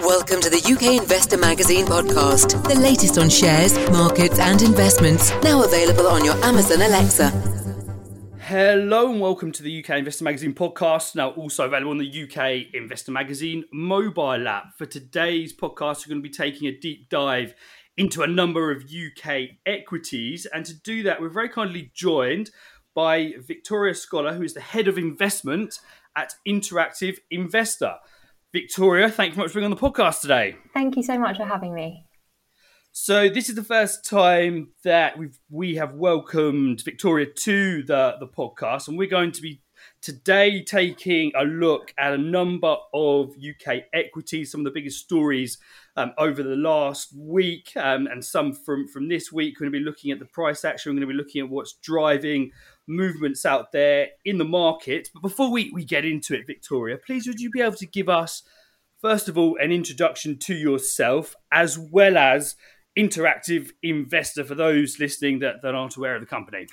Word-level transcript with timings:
Welcome 0.00 0.40
to 0.40 0.48
the 0.48 0.62
UK 0.64 1.02
Investor 1.02 1.36
Magazine 1.36 1.84
podcast, 1.84 2.66
the 2.66 2.74
latest 2.74 3.18
on 3.18 3.28
shares, 3.28 3.76
markets, 3.90 4.38
and 4.38 4.62
investments. 4.62 5.30
Now 5.42 5.62
available 5.62 6.06
on 6.06 6.24
your 6.24 6.42
Amazon 6.42 6.80
Alexa. 6.80 7.28
Hello 8.38 9.10
and 9.10 9.20
welcome 9.20 9.52
to 9.52 9.62
the 9.62 9.84
UK 9.84 9.98
Investor 9.98 10.24
Magazine 10.24 10.54
podcast. 10.54 11.14
Now 11.14 11.32
also 11.32 11.66
available 11.66 11.90
on 11.90 11.98
the 11.98 12.22
UK 12.22 12.72
Investor 12.72 13.12
Magazine 13.12 13.66
mobile 13.74 14.48
app. 14.48 14.78
For 14.78 14.86
today's 14.86 15.54
podcast, 15.54 16.06
we're 16.06 16.14
going 16.14 16.22
to 16.22 16.28
be 16.28 16.30
taking 16.30 16.66
a 16.66 16.74
deep 16.74 17.10
dive 17.10 17.52
into 17.98 18.22
a 18.22 18.26
number 18.26 18.72
of 18.72 18.84
UK 18.84 19.50
equities, 19.66 20.46
and 20.46 20.64
to 20.64 20.72
do 20.72 21.02
that, 21.02 21.20
we're 21.20 21.28
very 21.28 21.50
kindly 21.50 21.90
joined 21.94 22.50
by 22.94 23.34
Victoria 23.38 23.94
Scholar, 23.94 24.32
who 24.32 24.42
is 24.42 24.54
the 24.54 24.62
head 24.62 24.88
of 24.88 24.96
investment 24.96 25.78
at 26.16 26.34
Interactive 26.48 27.18
Investor. 27.30 27.96
Victoria, 28.52 29.08
thank 29.08 29.30
you 29.30 29.36
very 29.36 29.44
much 29.44 29.52
for 29.52 29.60
being 29.60 29.64
on 29.64 29.70
the 29.70 29.76
podcast 29.76 30.22
today. 30.22 30.56
Thank 30.74 30.96
you 30.96 31.04
so 31.04 31.18
much 31.18 31.36
for 31.36 31.44
having 31.44 31.72
me. 31.72 32.06
So 32.90 33.28
this 33.28 33.48
is 33.48 33.54
the 33.54 33.62
first 33.62 34.04
time 34.04 34.72
that 34.82 35.16
we've 35.16 35.38
we 35.48 35.76
have 35.76 35.94
welcomed 35.94 36.82
Victoria 36.84 37.26
to 37.26 37.84
the 37.84 38.16
the 38.18 38.26
podcast, 38.26 38.88
and 38.88 38.98
we're 38.98 39.08
going 39.08 39.30
to 39.32 39.40
be 39.40 39.62
today 40.02 40.64
taking 40.64 41.30
a 41.36 41.44
look 41.44 41.94
at 41.96 42.12
a 42.12 42.18
number 42.18 42.76
of 42.92 43.30
UK 43.36 43.84
equities, 43.92 44.50
some 44.50 44.62
of 44.62 44.64
the 44.64 44.72
biggest 44.72 44.98
stories 44.98 45.58
um, 45.96 46.12
over 46.18 46.42
the 46.42 46.56
last 46.56 47.14
week, 47.16 47.70
um, 47.76 48.08
and 48.08 48.24
some 48.24 48.52
from 48.52 48.88
from 48.88 49.08
this 49.08 49.30
week. 49.30 49.60
We're 49.60 49.70
going 49.70 49.72
to 49.72 49.78
be 49.78 49.84
looking 49.84 50.10
at 50.10 50.18
the 50.18 50.24
price 50.24 50.64
action. 50.64 50.90
We're 50.90 51.00
going 51.00 51.08
to 51.08 51.14
be 51.14 51.22
looking 51.22 51.42
at 51.42 51.48
what's 51.48 51.74
driving 51.74 52.50
movements 52.90 53.46
out 53.46 53.72
there 53.72 54.08
in 54.24 54.38
the 54.38 54.44
market. 54.44 55.08
But 55.14 55.22
before 55.22 55.50
we, 55.50 55.70
we 55.72 55.84
get 55.84 56.04
into 56.04 56.34
it, 56.34 56.46
Victoria, 56.46 56.98
please 56.98 57.26
would 57.26 57.40
you 57.40 57.50
be 57.50 57.60
able 57.60 57.76
to 57.76 57.86
give 57.86 58.08
us, 58.08 58.42
first 59.00 59.28
of 59.28 59.38
all, 59.38 59.56
an 59.60 59.72
introduction 59.72 60.38
to 60.40 60.54
yourself 60.54 61.34
as 61.52 61.78
well 61.78 62.18
as 62.18 62.56
interactive 63.00 63.70
investor 63.82 64.44
for 64.44 64.54
those 64.54 64.98
listening 64.98 65.38
that, 65.38 65.62
that 65.62 65.74
aren't 65.74 65.96
aware 65.96 66.14
of 66.14 66.20
the 66.20 66.26
company? 66.26 66.66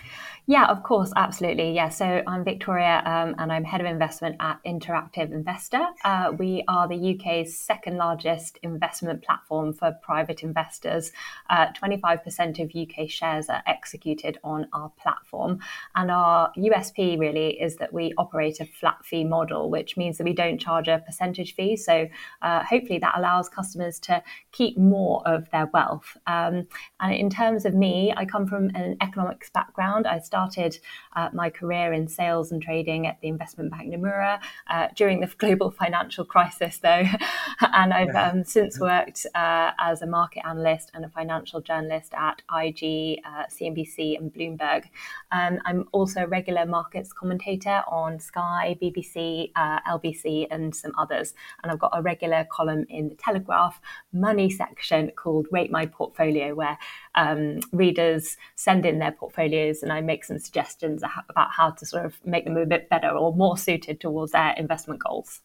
Yeah, 0.45 0.65
of 0.65 0.83
course, 0.83 1.11
absolutely. 1.15 1.73
Yeah, 1.73 1.89
so 1.89 2.21
I'm 2.27 2.43
Victoria 2.43 3.01
um, 3.05 3.35
and 3.37 3.51
I'm 3.51 3.63
head 3.63 3.79
of 3.79 3.87
investment 3.87 4.35
at 4.41 4.59
Interactive 4.65 5.31
Investor. 5.31 5.85
Uh, 6.03 6.33
we 6.37 6.63
are 6.67 6.87
the 6.87 7.15
UK's 7.15 7.57
second 7.57 7.97
largest 7.97 8.59
investment 8.61 9.23
platform 9.23 9.73
for 9.73 9.93
private 10.01 10.43
investors. 10.43 11.11
Uh, 11.49 11.67
25% 11.73 12.59
of 12.59 12.75
UK 12.75 13.09
shares 13.09 13.47
are 13.47 13.63
executed 13.65 14.37
on 14.43 14.67
our 14.73 14.91
platform. 15.01 15.59
And 15.95 16.11
our 16.11 16.51
USP 16.57 17.17
really 17.17 17.61
is 17.61 17.77
that 17.77 17.93
we 17.93 18.13
operate 18.17 18.59
a 18.59 18.65
flat 18.65 19.05
fee 19.05 19.23
model, 19.23 19.69
which 19.69 19.95
means 19.95 20.17
that 20.17 20.25
we 20.25 20.33
don't 20.33 20.59
charge 20.59 20.89
a 20.89 20.99
percentage 21.05 21.55
fee. 21.55 21.77
So 21.77 22.07
uh, 22.41 22.63
hopefully 22.63 22.99
that 22.99 23.17
allows 23.17 23.47
customers 23.47 23.99
to 24.01 24.21
keep 24.51 24.77
more 24.77 25.25
of 25.25 25.49
their 25.51 25.69
wealth 25.73 26.16
um, 26.25 26.67
and 26.99 27.13
in 27.13 27.29
terms 27.29 27.65
of 27.65 27.73
me, 27.73 28.13
I 28.15 28.25
come 28.25 28.47
from 28.47 28.69
an 28.75 28.97
economics 29.01 29.49
background. 29.49 30.07
I 30.07 30.19
started 30.19 30.79
uh, 31.15 31.29
my 31.33 31.49
career 31.49 31.93
in 31.93 32.07
sales 32.07 32.51
and 32.51 32.61
trading 32.61 33.07
at 33.07 33.19
the 33.21 33.27
investment 33.27 33.71
bank 33.71 33.93
Nomura 33.93 34.39
uh, 34.69 34.87
during 34.95 35.19
the 35.19 35.27
global 35.37 35.71
financial 35.71 36.25
crisis, 36.25 36.79
though. 36.79 37.03
and 37.61 37.93
I've 37.93 38.15
um, 38.15 38.43
since 38.43 38.79
worked 38.79 39.25
uh, 39.35 39.71
as 39.79 40.01
a 40.01 40.07
market 40.07 40.45
analyst 40.45 40.91
and 40.93 41.05
a 41.05 41.09
financial 41.09 41.61
journalist 41.61 42.13
at 42.13 42.41
IG, 42.51 43.21
CNBC, 43.51 44.15
uh, 44.15 44.21
and 44.21 44.33
Bloomberg. 44.33 44.85
Um, 45.31 45.59
I'm 45.65 45.85
also 45.91 46.21
a 46.21 46.27
regular 46.27 46.65
markets 46.65 47.13
commentator 47.13 47.83
on 47.87 48.19
Sky, 48.19 48.77
BBC, 48.81 49.51
uh, 49.55 49.79
LBC, 49.81 50.47
and 50.49 50.75
some 50.75 50.91
others. 50.97 51.33
And 51.61 51.71
I've 51.71 51.79
got 51.79 51.91
a 51.93 52.01
regular 52.01 52.45
column 52.51 52.85
in 52.89 53.09
the 53.09 53.15
Telegraph 53.15 53.79
money 54.13 54.49
section 54.49 55.11
called 55.15 55.47
Rate 55.51 55.71
My 55.71 55.85
portfolio 55.97 56.53
where 56.53 56.77
um, 57.15 57.59
readers 57.71 58.37
send 58.55 58.85
in 58.85 58.99
their 58.99 59.11
portfolios 59.11 59.83
and 59.83 59.91
I 59.91 60.01
make 60.01 60.23
some 60.23 60.39
suggestions 60.39 61.03
about 61.29 61.51
how 61.51 61.71
to 61.71 61.85
sort 61.85 62.05
of 62.05 62.19
make 62.25 62.45
them 62.45 62.57
a 62.57 62.65
bit 62.65 62.89
better 62.89 63.09
or 63.09 63.35
more 63.35 63.57
suited 63.57 63.99
towards 63.99 64.31
their 64.31 64.53
investment 64.57 65.03
goals. 65.03 65.41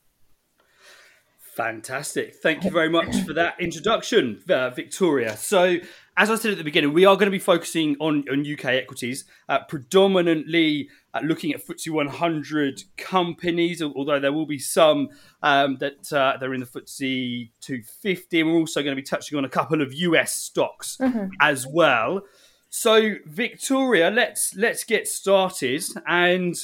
Fantastic. 1.54 2.36
Thank 2.36 2.64
you 2.64 2.70
very 2.70 2.88
much 2.88 3.14
for 3.26 3.34
that 3.34 3.60
introduction, 3.60 4.40
uh, 4.48 4.70
Victoria. 4.70 5.36
So, 5.36 5.76
as 6.16 6.30
I 6.30 6.36
said 6.36 6.52
at 6.52 6.56
the 6.56 6.64
beginning, 6.64 6.94
we 6.94 7.04
are 7.04 7.14
going 7.14 7.26
to 7.26 7.30
be 7.30 7.38
focusing 7.38 7.94
on, 8.00 8.24
on 8.30 8.50
UK 8.50 8.64
equities, 8.66 9.26
uh, 9.50 9.58
predominantly 9.68 10.88
uh, 11.14 11.20
looking 11.22 11.52
at 11.52 11.64
FTSE 11.64 11.90
100 11.90 12.82
companies, 12.96 13.82
although 13.82 14.18
there 14.18 14.32
will 14.32 14.46
be 14.46 14.58
some 14.58 15.08
um, 15.42 15.76
that 15.78 16.12
uh, 16.12 16.36
they're 16.38 16.54
in 16.54 16.60
the 16.60 16.66
FTSE 16.66 17.50
250. 17.60 18.40
And 18.40 18.50
we're 18.50 18.58
also 18.58 18.82
going 18.82 18.96
to 18.96 19.00
be 19.00 19.06
touching 19.06 19.36
on 19.38 19.44
a 19.44 19.48
couple 19.48 19.82
of 19.82 19.92
US 19.92 20.32
stocks 20.32 20.96
mm-hmm. 21.00 21.26
as 21.40 21.66
well. 21.66 22.22
So, 22.70 23.16
Victoria, 23.26 24.10
let's 24.10 24.54
let's 24.56 24.84
get 24.84 25.06
started. 25.06 25.84
And 26.06 26.56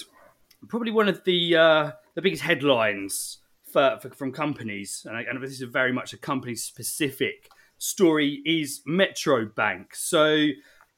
probably 0.67 0.91
one 0.91 1.09
of 1.09 1.25
the 1.25 1.57
uh, 1.57 1.91
the 2.15 2.23
biggest 2.23 2.43
headlines 2.43 3.39
for, 3.71 3.99
for, 4.01 4.11
from 4.11 4.33
companies, 4.33 5.05
and, 5.07 5.17
I, 5.17 5.23
and 5.23 5.43
this 5.43 5.61
is 5.61 5.63
very 5.63 5.93
much 5.93 6.15
a 6.15 6.17
company 6.17 6.55
specific 6.55 7.51
story, 7.77 8.41
is 8.47 8.81
Metro 8.87 9.45
Bank. 9.45 9.95
So 9.95 10.49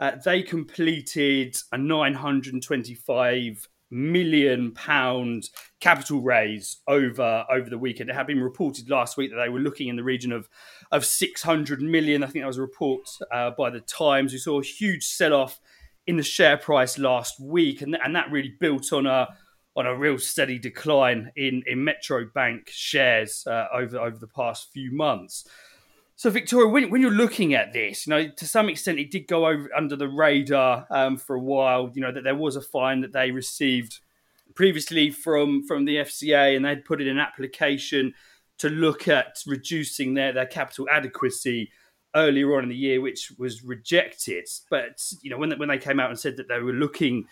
uh, 0.01 0.13
they 0.25 0.43
completed 0.43 1.57
a 1.73 1.79
925 1.79 3.69
million 3.93 4.73
pound 4.73 5.51
capital 5.81 6.21
raise 6.23 6.79
over 6.89 7.45
over 7.51 7.69
the 7.69 7.79
weekend. 7.79 8.09
It 8.09 8.17
had 8.17 8.27
been 8.27 8.41
reported 8.41 8.89
last 8.89 9.17
week 9.17 9.31
that 9.31 9.43
they 9.43 9.49
were 9.49 9.61
looking 9.61 9.89
in 9.89 9.97
the 9.97 10.03
region 10.03 10.33
of 10.33 10.49
of 10.91 11.05
600 11.05 11.83
million. 11.83 12.25
I 12.25 12.27
think 12.27 12.43
that 12.43 12.49
was 12.49 12.59
a 12.59 12.63
report 12.63 13.09
uh, 13.31 13.51
by 13.51 13.71
the 13.71 13.81
Times. 13.81 14.33
We 14.33 14.39
saw 14.39 14.61
a 14.61 14.65
huge 14.65 15.05
sell 15.07 15.35
off 15.35 15.61
in 16.07 16.17
the 16.17 16.23
share 16.23 16.57
price 16.57 16.99
last 16.99 17.39
week, 17.39 17.83
and 17.83 17.97
and 18.03 18.17
that 18.17 18.31
really 18.31 18.55
built 18.59 18.93
on 18.93 19.07
a 19.07 19.29
on 19.77 19.87
a 19.87 19.97
real 19.97 20.19
steady 20.19 20.59
decline 20.59 21.31
in, 21.37 21.63
in 21.67 21.85
Metro 21.85 22.27
Bank 22.35 22.69
shares 22.71 23.47
uh, 23.47 23.67
over 23.73 23.99
over 23.99 24.19
the 24.19 24.29
past 24.29 24.73
few 24.73 24.93
months. 24.93 25.47
So, 26.21 26.29
Victoria, 26.29 26.69
when, 26.69 26.91
when, 26.91 27.01
you're 27.01 27.11
looking 27.11 27.55
at 27.55 27.73
this, 27.73 28.07
you 28.07 28.11
know, 28.11 28.29
to 28.29 28.47
some 28.47 28.69
extent, 28.69 28.99
it 28.99 29.11
did 29.11 29.27
go 29.27 29.47
over 29.47 29.71
under 29.75 29.97
the 29.97 30.07
radar 30.07 30.87
um, 30.91 31.17
for 31.17 31.35
a 31.35 31.41
while. 31.41 31.91
You 31.95 32.03
know 32.03 32.13
that 32.13 32.25
there 32.25 32.35
was 32.35 32.57
a 32.57 32.61
fine 32.61 33.01
that 33.01 33.15
they 33.15 33.31
received 33.31 34.01
previously 34.55 35.11
from 35.11 35.67
from 35.67 35.87
the 35.87 35.97
FCA, 35.97 36.55
and 36.55 36.63
they'd 36.63 36.85
put 36.85 37.01
in 37.01 37.09
an 37.09 37.19
application 37.19 38.13
to 38.59 38.69
look 38.69 39.09
at 39.09 39.39
reducing 39.47 40.13
their 40.13 40.31
their 40.35 40.45
capital 40.45 40.87
adequacy 40.93 41.71
earlier 42.15 42.55
on 42.55 42.65
in 42.65 42.69
the 42.69 42.77
year, 42.77 43.01
which 43.01 43.33
was 43.39 43.65
rejected. 43.65 44.47
But 44.69 45.03
you 45.23 45.31
know, 45.31 45.39
when 45.39 45.59
when 45.59 45.71
they 45.71 45.79
came 45.79 45.99
out 45.99 46.11
and 46.11 46.19
said 46.19 46.37
that 46.37 46.49
they 46.49 46.59
were 46.59 46.75
looking 46.75 47.25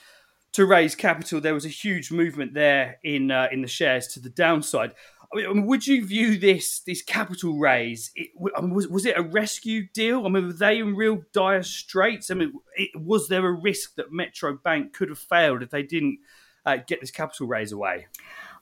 to 0.53 0.65
raise 0.65 0.95
capital, 0.95 1.43
there 1.43 1.53
was 1.53 1.67
a 1.67 1.69
huge 1.69 2.11
movement 2.11 2.55
there 2.55 2.97
in 3.05 3.31
uh, 3.33 3.49
in 3.53 3.61
the 3.61 3.69
shares 3.69 4.07
to 4.15 4.21
the 4.21 4.31
downside. 4.31 4.95
I 5.33 5.53
mean, 5.53 5.67
would 5.67 5.87
you 5.87 6.07
view 6.07 6.39
this 6.39 6.81
this 6.81 7.03
capital 7.03 7.59
raise? 7.59 8.11
It, 8.17 8.31
I 8.57 8.61
mean, 8.63 8.75
was 8.75 8.89
was 8.89 9.05
it 9.05 9.19
a 9.19 9.23
rescue 9.23 9.87
deal? 9.93 10.27
I 10.27 10.31
mean, 10.31 10.47
were 10.47 10.53
they 10.53 10.79
in 10.79 10.97
real 10.97 11.23
dire 11.33 11.63
straits? 11.63 12.31
I 12.31 12.35
mean, 12.35 12.55
it, 12.77 12.91
was 12.95 13.29
there 13.29 13.47
a 13.47 13.53
risk 13.53 13.97
that 13.97 14.13
Metro 14.13 14.57
Bank 14.57 14.95
could 14.95 15.11
have 15.11 15.19
failed 15.19 15.63
if 15.63 15.71
they 15.71 15.83
didn't 15.83 16.21
uh, 16.65 16.79
get 16.87 17.01
this 17.01 17.11
capital 17.11 17.47
raise 17.47 17.73
away? 17.73 18.07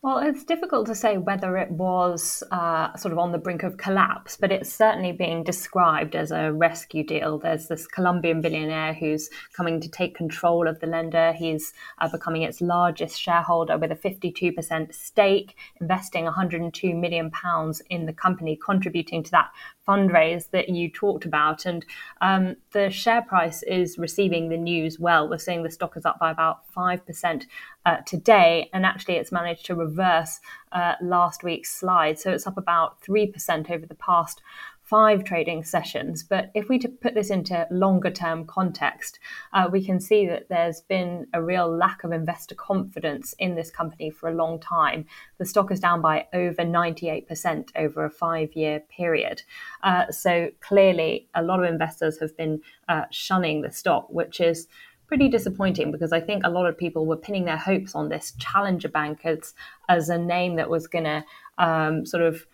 Well, 0.07 0.19
it's 0.19 0.45
difficult 0.45 0.87
to 0.87 0.95
say 0.95 1.19
whether 1.19 1.57
it 1.57 1.69
was 1.69 2.41
uh, 2.53 2.97
sort 2.97 3.11
of 3.11 3.19
on 3.19 3.33
the 3.33 3.39
brink 3.39 3.65
of 3.65 3.77
collapse, 3.77 4.37
but 4.37 4.53
it's 4.53 4.73
certainly 4.73 5.11
being 5.11 5.43
described 5.43 6.15
as 6.15 6.31
a 6.31 6.53
rescue 6.53 7.03
deal. 7.03 7.41
There's 7.41 7.67
this 7.67 7.89
Colombian 7.89 8.41
billionaire 8.41 8.95
who's 8.95 9.29
coming 9.53 9.81
to 9.81 9.89
take 9.89 10.15
control 10.15 10.69
of 10.69 10.79
the 10.79 10.87
lender. 10.87 11.33
He's 11.33 11.73
uh, 11.99 12.09
becoming 12.09 12.43
its 12.43 12.61
largest 12.61 13.21
shareholder 13.21 13.79
with 13.79 13.91
a 13.91 13.97
52% 13.97 14.95
stake, 14.95 15.57
investing 15.81 16.23
102 16.23 16.95
million 16.95 17.33
pounds 17.33 17.83
in 17.91 18.07
the 18.07 18.13
company, 18.13 18.57
contributing 18.65 19.25
to 19.25 19.31
that 19.33 19.51
fundraise 19.87 20.51
that 20.51 20.69
you 20.69 20.91
talked 20.91 21.25
about. 21.25 21.67
And 21.67 21.85
um, 22.21 22.57
the 22.73 22.91
share 22.91 23.23
price 23.23 23.63
is 23.63 23.99
receiving 23.99 24.49
the 24.49 24.57
news 24.57 24.99
well. 24.99 25.29
We're 25.29 25.39
seeing 25.39 25.63
the 25.63 25.71
stock 25.71 25.97
is 25.97 26.05
up 26.05 26.19
by 26.19 26.31
about 26.31 26.63
5% 26.75 27.47
uh, 27.85 27.97
today, 28.07 28.69
and 28.73 28.85
actually 28.85 29.15
it's 29.15 29.33
managed 29.33 29.67
to 29.67 29.75
reverse 29.75 30.41
uh, 30.73 30.95
last 31.01 31.45
week's 31.45 31.73
slide. 31.73 32.19
So 32.19 32.33
it's 32.33 32.47
up 32.47 32.59
about 32.59 33.01
3% 33.03 33.71
over 33.71 33.87
the 33.87 33.95
past 33.95 34.43
five 34.87 35.25
trading 35.25 35.65
sessions. 35.65 36.23
But 36.23 36.53
if 36.55 36.69
we 36.69 36.79
put 36.79 37.15
this 37.15 37.31
into 37.31 37.67
longer 37.73 38.11
term 38.11 38.47
context, 38.47 39.19
uh, 39.53 39.69
we 39.71 39.85
can 39.85 39.99
see 39.99 40.29
that 40.29 40.49
there's 40.49 40.81
been 40.83 41.27
a 41.35 41.43
real 41.43 41.69
lack 41.69 42.05
of 42.05 42.13
investor 42.13 42.55
confidence 42.55 43.35
in 43.41 43.57
this 43.57 43.69
company 43.69 44.11
for 44.11 44.29
a 44.29 44.35
long 44.35 44.61
time. 44.61 45.05
The 45.39 45.45
stock 45.45 45.73
is 45.73 45.81
down 45.81 46.03
by 46.03 46.27
over 46.33 46.63
98% 46.63 47.71
over 47.75 48.05
a 48.05 48.11
five 48.11 48.55
year 48.55 48.81
period. 48.89 49.43
Uh, 49.83 50.13
so 50.13 50.51
clearly, 50.61 51.29
a 51.35 51.43
lot 51.43 51.59
of 51.59 51.69
investors 51.69 52.21
have 52.21 52.37
been 52.37 52.61
uh, 52.89 53.07
shunning 53.11 53.63
the 53.63 53.73
stock, 53.73 54.07
which 54.11 54.41
is 54.41 54.69
pretty 55.09 55.29
disappointing 55.29 55.91
because 55.91 56.13
I 56.13 56.21
think 56.21 56.45
a 56.45 56.51
lot 56.51 56.67
of 56.67 56.79
people 56.79 57.07
were 57.07 57.17
pinning 57.17 57.45
their 57.45 57.57
hopes 57.57 57.95
on 57.95 58.09
this 58.09 58.35
challenger 58.39 58.89
bank 58.89 59.21
as, 59.25 59.55
as 59.89 60.09
a 60.09 60.19
name 60.19 60.57
that 60.57 60.71
was 60.71 60.87
going 60.87 61.05
to 61.05 61.25
um, 61.59 62.07
sort 62.07 62.23
of 62.23 62.47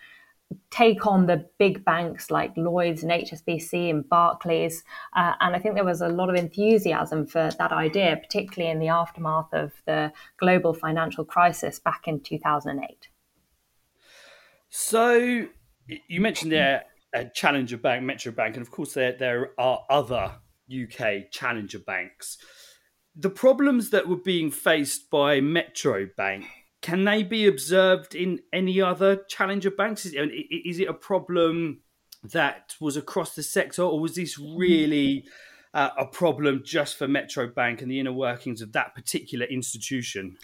take 0.70 1.06
on 1.06 1.26
the 1.26 1.46
big 1.58 1.84
banks 1.84 2.30
like 2.30 2.52
Lloyd's 2.56 3.02
and 3.02 3.12
HSBC 3.12 3.90
and 3.90 4.08
Barclays. 4.08 4.84
Uh, 5.14 5.32
and 5.40 5.54
I 5.54 5.58
think 5.58 5.74
there 5.74 5.84
was 5.84 6.00
a 6.00 6.08
lot 6.08 6.30
of 6.30 6.36
enthusiasm 6.36 7.26
for 7.26 7.50
that 7.58 7.72
idea, 7.72 8.16
particularly 8.16 8.70
in 8.70 8.78
the 8.78 8.88
aftermath 8.88 9.52
of 9.52 9.72
the 9.86 10.12
global 10.38 10.74
financial 10.74 11.24
crisis 11.24 11.78
back 11.78 12.06
in 12.06 12.20
2008. 12.20 13.08
So 14.68 15.46
you 16.08 16.20
mentioned 16.20 16.52
there 16.52 16.84
a 17.14 17.26
challenger 17.26 17.76
bank, 17.76 18.02
Metro 18.04 18.32
Bank, 18.32 18.56
and 18.56 18.62
of 18.62 18.70
course 18.70 18.94
there 18.94 19.12
there 19.12 19.50
are 19.58 19.84
other 19.90 20.36
UK 20.72 21.30
challenger 21.30 21.78
banks. 21.78 22.38
The 23.14 23.30
problems 23.30 23.90
that 23.90 24.08
were 24.08 24.16
being 24.16 24.50
faced 24.50 25.10
by 25.10 25.40
Metro 25.40 26.08
Bank 26.16 26.46
can 26.82 27.04
they 27.04 27.22
be 27.22 27.46
observed 27.46 28.14
in 28.14 28.40
any 28.52 28.82
other 28.82 29.24
challenger 29.28 29.70
banks? 29.70 30.04
Is, 30.04 30.80
it 30.80 30.88
a 30.88 30.94
problem 30.94 31.80
that 32.24 32.74
was 32.80 32.96
across 32.96 33.34
the 33.34 33.42
sector, 33.42 33.82
or 33.82 34.00
was 34.00 34.16
this 34.16 34.38
really 34.38 35.24
uh, 35.72 35.90
a 35.96 36.06
problem 36.06 36.62
just 36.64 36.98
for 36.98 37.06
Metro 37.06 37.46
Bank 37.46 37.80
and 37.80 37.90
the 37.90 38.00
inner 38.00 38.12
workings 38.12 38.60
of 38.60 38.72
that 38.72 38.94
particular 38.96 39.46
institution? 39.46 40.36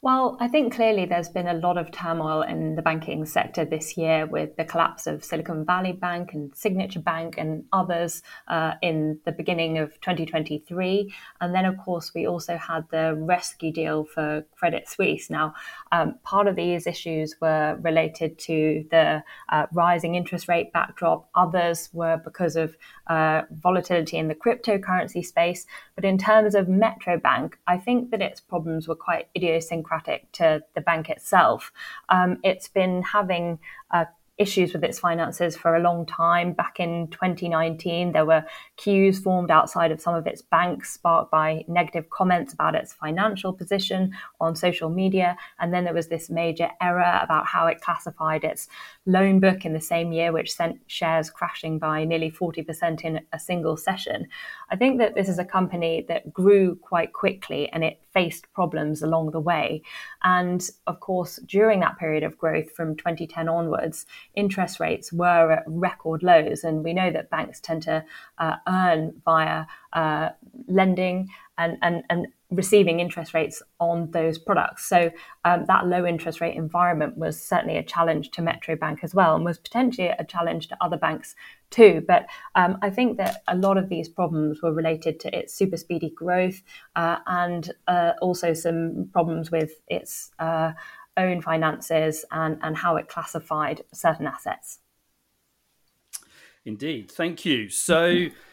Well, 0.00 0.36
I 0.38 0.46
think 0.46 0.74
clearly 0.74 1.06
there's 1.06 1.28
been 1.28 1.48
a 1.48 1.54
lot 1.54 1.76
of 1.76 1.90
turmoil 1.90 2.42
in 2.42 2.76
the 2.76 2.82
banking 2.82 3.26
sector 3.26 3.64
this 3.64 3.96
year 3.96 4.26
with 4.26 4.54
the 4.54 4.64
collapse 4.64 5.08
of 5.08 5.24
Silicon 5.24 5.64
Valley 5.64 5.90
Bank 5.90 6.34
and 6.34 6.54
Signature 6.54 7.00
Bank 7.00 7.34
and 7.36 7.64
others 7.72 8.22
uh, 8.46 8.74
in 8.80 9.18
the 9.24 9.32
beginning 9.32 9.76
of 9.76 10.00
2023. 10.00 11.12
And 11.40 11.52
then, 11.52 11.64
of 11.64 11.76
course, 11.78 12.12
we 12.14 12.28
also 12.28 12.56
had 12.56 12.84
the 12.92 13.16
rescue 13.16 13.72
deal 13.72 14.04
for 14.04 14.44
Credit 14.56 14.88
Suisse. 14.88 15.30
Now, 15.30 15.54
um, 15.90 16.14
part 16.22 16.46
of 16.46 16.54
these 16.54 16.86
issues 16.86 17.34
were 17.40 17.76
related 17.82 18.38
to 18.40 18.86
the 18.92 19.24
uh, 19.48 19.66
rising 19.72 20.14
interest 20.14 20.46
rate 20.46 20.72
backdrop, 20.72 21.28
others 21.34 21.90
were 21.92 22.18
because 22.18 22.54
of 22.54 22.76
uh, 23.08 23.42
volatility 23.50 24.16
in 24.16 24.28
the 24.28 24.36
cryptocurrency 24.36 25.26
space. 25.26 25.66
But 25.96 26.04
in 26.04 26.18
terms 26.18 26.54
of 26.54 26.68
Metro 26.68 27.18
Bank, 27.18 27.58
I 27.66 27.78
think 27.78 28.12
that 28.12 28.22
its 28.22 28.40
problems 28.40 28.86
were 28.86 28.94
quite 28.94 29.26
idiosyncratic 29.34 29.87
idiosyncratic 29.88 30.30
to 30.32 30.62
the 30.74 30.80
bank 30.80 31.10
itself. 31.10 31.72
Um, 32.08 32.38
it's 32.42 32.68
been 32.68 33.02
having 33.02 33.58
a 33.90 34.06
issues 34.38 34.72
with 34.72 34.84
its 34.84 34.98
finances 34.98 35.56
for 35.56 35.74
a 35.74 35.80
long 35.80 36.06
time. 36.06 36.52
Back 36.52 36.78
in 36.78 37.08
2019, 37.08 38.12
there 38.12 38.24
were 38.24 38.44
queues 38.76 39.18
formed 39.18 39.50
outside 39.50 39.90
of 39.90 40.00
some 40.00 40.14
of 40.14 40.26
its 40.26 40.42
banks, 40.42 40.92
sparked 40.92 41.30
by 41.30 41.64
negative 41.66 42.08
comments 42.10 42.52
about 42.52 42.76
its 42.76 42.92
financial 42.92 43.52
position 43.52 44.12
on 44.40 44.54
social 44.54 44.88
media. 44.88 45.36
And 45.58 45.74
then 45.74 45.84
there 45.84 45.92
was 45.92 46.06
this 46.06 46.30
major 46.30 46.70
error 46.80 47.18
about 47.20 47.46
how 47.46 47.66
it 47.66 47.80
classified 47.80 48.44
its 48.44 48.68
loan 49.06 49.40
book 49.40 49.64
in 49.64 49.72
the 49.72 49.80
same 49.80 50.12
year, 50.12 50.32
which 50.32 50.54
sent 50.54 50.78
shares 50.86 51.30
crashing 51.30 51.78
by 51.78 52.04
nearly 52.04 52.30
40% 52.30 53.04
in 53.04 53.20
a 53.32 53.38
single 53.38 53.76
session. 53.76 54.28
I 54.70 54.76
think 54.76 54.98
that 54.98 55.16
this 55.16 55.28
is 55.28 55.40
a 55.40 55.44
company 55.44 56.04
that 56.08 56.32
grew 56.32 56.76
quite 56.76 57.12
quickly 57.12 57.68
and 57.70 57.82
it 57.82 58.00
faced 58.18 58.52
problems 58.52 59.00
along 59.00 59.30
the 59.30 59.40
way. 59.40 59.80
And 60.24 60.68
of 60.88 60.98
course, 60.98 61.36
during 61.46 61.80
that 61.80 61.98
period 61.98 62.24
of 62.24 62.36
growth 62.36 62.70
from 62.72 62.96
2010 62.96 63.48
onwards, 63.48 64.06
interest 64.34 64.80
rates 64.80 65.12
were 65.12 65.52
at 65.52 65.64
record 65.66 66.24
lows. 66.24 66.64
And 66.64 66.82
we 66.82 66.92
know 66.92 67.12
that 67.12 67.30
banks 67.30 67.60
tend 67.60 67.82
to 67.82 68.04
uh, 68.38 68.56
earn 68.66 69.22
via 69.24 69.66
uh, 69.92 70.30
lending 70.66 71.28
and, 71.58 71.78
and, 71.82 72.02
and 72.10 72.26
receiving 72.50 72.98
interest 73.00 73.34
rates 73.34 73.62
on 73.78 74.10
those 74.12 74.38
products. 74.38 74.88
So 74.88 75.10
um, 75.44 75.66
that 75.66 75.86
low 75.86 76.06
interest 76.06 76.40
rate 76.40 76.56
environment 76.56 77.18
was 77.18 77.42
certainly 77.42 77.76
a 77.76 77.82
challenge 77.82 78.30
to 78.32 78.42
Metro 78.42 78.74
Bank 78.74 79.00
as 79.02 79.14
well, 79.14 79.34
and 79.36 79.44
was 79.44 79.58
potentially 79.58 80.08
a 80.08 80.24
challenge 80.24 80.68
to 80.68 80.76
other 80.80 80.96
banks 80.96 81.34
too. 81.70 82.02
But 82.06 82.26
um, 82.54 82.78
I 82.80 82.90
think 82.90 83.18
that 83.18 83.42
a 83.48 83.56
lot 83.56 83.76
of 83.76 83.88
these 83.90 84.08
problems 84.08 84.62
were 84.62 84.72
related 84.72 85.20
to 85.20 85.38
its 85.38 85.52
super 85.52 85.76
speedy 85.76 86.10
growth 86.10 86.62
uh, 86.96 87.18
and 87.26 87.70
uh, 87.86 88.12
also 88.22 88.54
some 88.54 89.10
problems 89.12 89.50
with 89.50 89.72
its 89.88 90.30
uh, 90.38 90.72
own 91.18 91.42
finances 91.42 92.24
and, 92.30 92.58
and 92.62 92.78
how 92.78 92.96
it 92.96 93.08
classified 93.08 93.82
certain 93.92 94.26
assets. 94.26 94.78
Indeed. 96.64 97.10
Thank 97.10 97.44
you. 97.44 97.68
So 97.68 98.28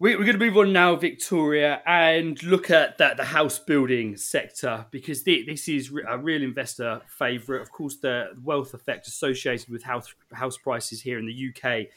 we're 0.00 0.16
going 0.16 0.38
to 0.38 0.38
move 0.38 0.56
on 0.56 0.72
now, 0.72 0.94
Victoria, 0.94 1.82
and 1.84 2.40
look 2.44 2.70
at 2.70 2.98
the 2.98 3.24
house 3.24 3.58
building 3.58 4.16
sector 4.16 4.86
because 4.92 5.24
this 5.24 5.68
is 5.68 5.92
a 6.08 6.16
real 6.16 6.42
investor 6.42 7.02
favourite. 7.08 7.62
Of 7.62 7.72
course, 7.72 7.96
the 7.96 8.28
wealth 8.40 8.74
effect 8.74 9.08
associated 9.08 9.68
with 9.68 9.82
house 9.82 10.14
house 10.32 10.56
prices 10.56 11.02
here 11.02 11.18
in 11.18 11.26
the 11.26 11.48
UK 11.50 11.88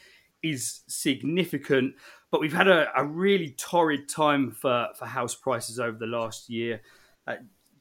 is 0.42 0.81
significant, 0.88 1.94
but 2.31 2.42
we've 2.42 2.53
had 2.53 2.68
a, 2.68 2.88
a 2.95 3.06
really 3.06 3.51
torrid 3.51 4.09
time 4.09 4.50
for, 4.50 4.88
for 4.97 5.06
house 5.06 5.36
prices 5.36 5.80
over 5.80 5.97
the 6.00 6.07
last 6.07 6.50
year. 6.50 6.81
Uh, 7.27 7.36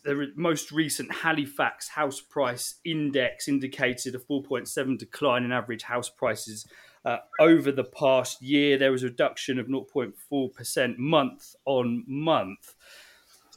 the 0.05 0.33
most 0.37 0.71
recent 0.71 1.11
Halifax 1.13 1.89
house 1.89 2.21
price 2.21 2.75
index 2.85 3.49
indicated 3.49 4.15
a 4.15 4.19
4.7 4.19 4.99
decline 4.99 5.45
in 5.45 5.53
average 5.53 5.85
house 5.85 6.11
prices 6.11 6.67
uh, 7.05 7.19
over 7.39 7.73
the 7.73 7.85
past 7.85 8.43
year. 8.43 8.79
There 8.79 8.93
was 8.93 9.03
a 9.03 9.07
reduction 9.07 9.59
of 9.59 9.67
0.4% 9.67 10.99
month 10.99 11.55
on 11.65 12.05
month. 12.07 12.75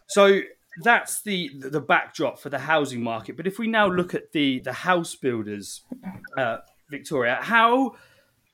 So 0.07 0.41
that's 0.81 1.21
the 1.21 1.51
the 1.59 1.81
backdrop 1.81 2.39
for 2.39 2.49
the 2.49 2.59
housing 2.59 3.03
market. 3.03 3.37
But 3.37 3.47
if 3.47 3.59
we 3.59 3.67
now 3.67 3.87
look 3.87 4.13
at 4.13 4.31
the 4.31 4.59
the 4.59 4.73
house 4.73 5.15
builders, 5.15 5.81
uh, 6.37 6.57
Victoria, 6.89 7.39
how 7.41 7.95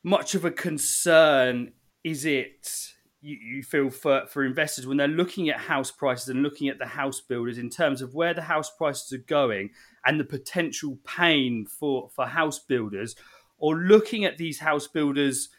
much 0.03 0.35
of 0.35 0.45
a 0.45 0.51
concern 0.51 1.73
is 2.03 2.25
it 2.25 2.93
you, 3.21 3.35
you 3.35 3.63
feel 3.63 3.89
for, 3.89 4.25
for 4.27 4.45
investors 4.45 4.87
when 4.87 4.97
they're 4.97 5.07
looking 5.07 5.49
at 5.49 5.59
house 5.59 5.91
prices 5.91 6.29
and 6.29 6.41
looking 6.41 6.69
at 6.69 6.79
the 6.79 6.85
house 6.85 7.19
builders 7.19 7.57
in 7.57 7.69
terms 7.69 8.01
of 8.01 8.15
where 8.15 8.33
the 8.33 8.41
house 8.41 8.69
prices 8.69 9.11
are 9.11 9.23
going 9.23 9.71
and 10.05 10.19
the 10.19 10.25
potential 10.25 10.97
pain 11.05 11.65
for, 11.65 12.09
for 12.15 12.25
house 12.25 12.59
builders, 12.59 13.15
or 13.59 13.75
looking 13.75 14.25
at 14.25 14.37
these 14.37 14.59
house 14.59 14.87
builders 14.87 15.49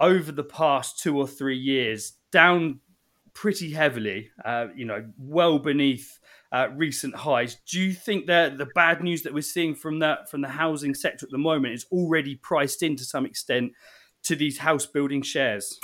over 0.00 0.32
the 0.32 0.44
past 0.44 0.98
two 0.98 1.18
or 1.18 1.26
three 1.26 1.58
years 1.58 2.12
down 2.30 2.80
pretty 3.34 3.70
heavily, 3.70 4.30
uh, 4.44 4.66
you 4.74 4.84
know, 4.84 5.04
well 5.18 5.58
beneath 5.58 6.18
uh, 6.50 6.68
recent 6.74 7.14
highs. 7.14 7.56
Do 7.70 7.80
you 7.80 7.92
think 7.92 8.26
that 8.26 8.58
the 8.58 8.66
bad 8.74 9.02
news 9.02 9.22
that 9.22 9.34
we're 9.34 9.42
seeing 9.42 9.74
from 9.74 9.98
that 10.00 10.30
from 10.30 10.40
the 10.40 10.48
housing 10.48 10.94
sector 10.94 11.26
at 11.26 11.30
the 11.30 11.38
moment 11.38 11.74
is 11.74 11.86
already 11.92 12.36
priced 12.36 12.82
in 12.82 12.96
to 12.96 13.04
some 13.04 13.26
extent 13.26 13.72
to 14.24 14.34
these 14.34 14.58
house 14.58 14.86
building 14.86 15.22
shares? 15.22 15.78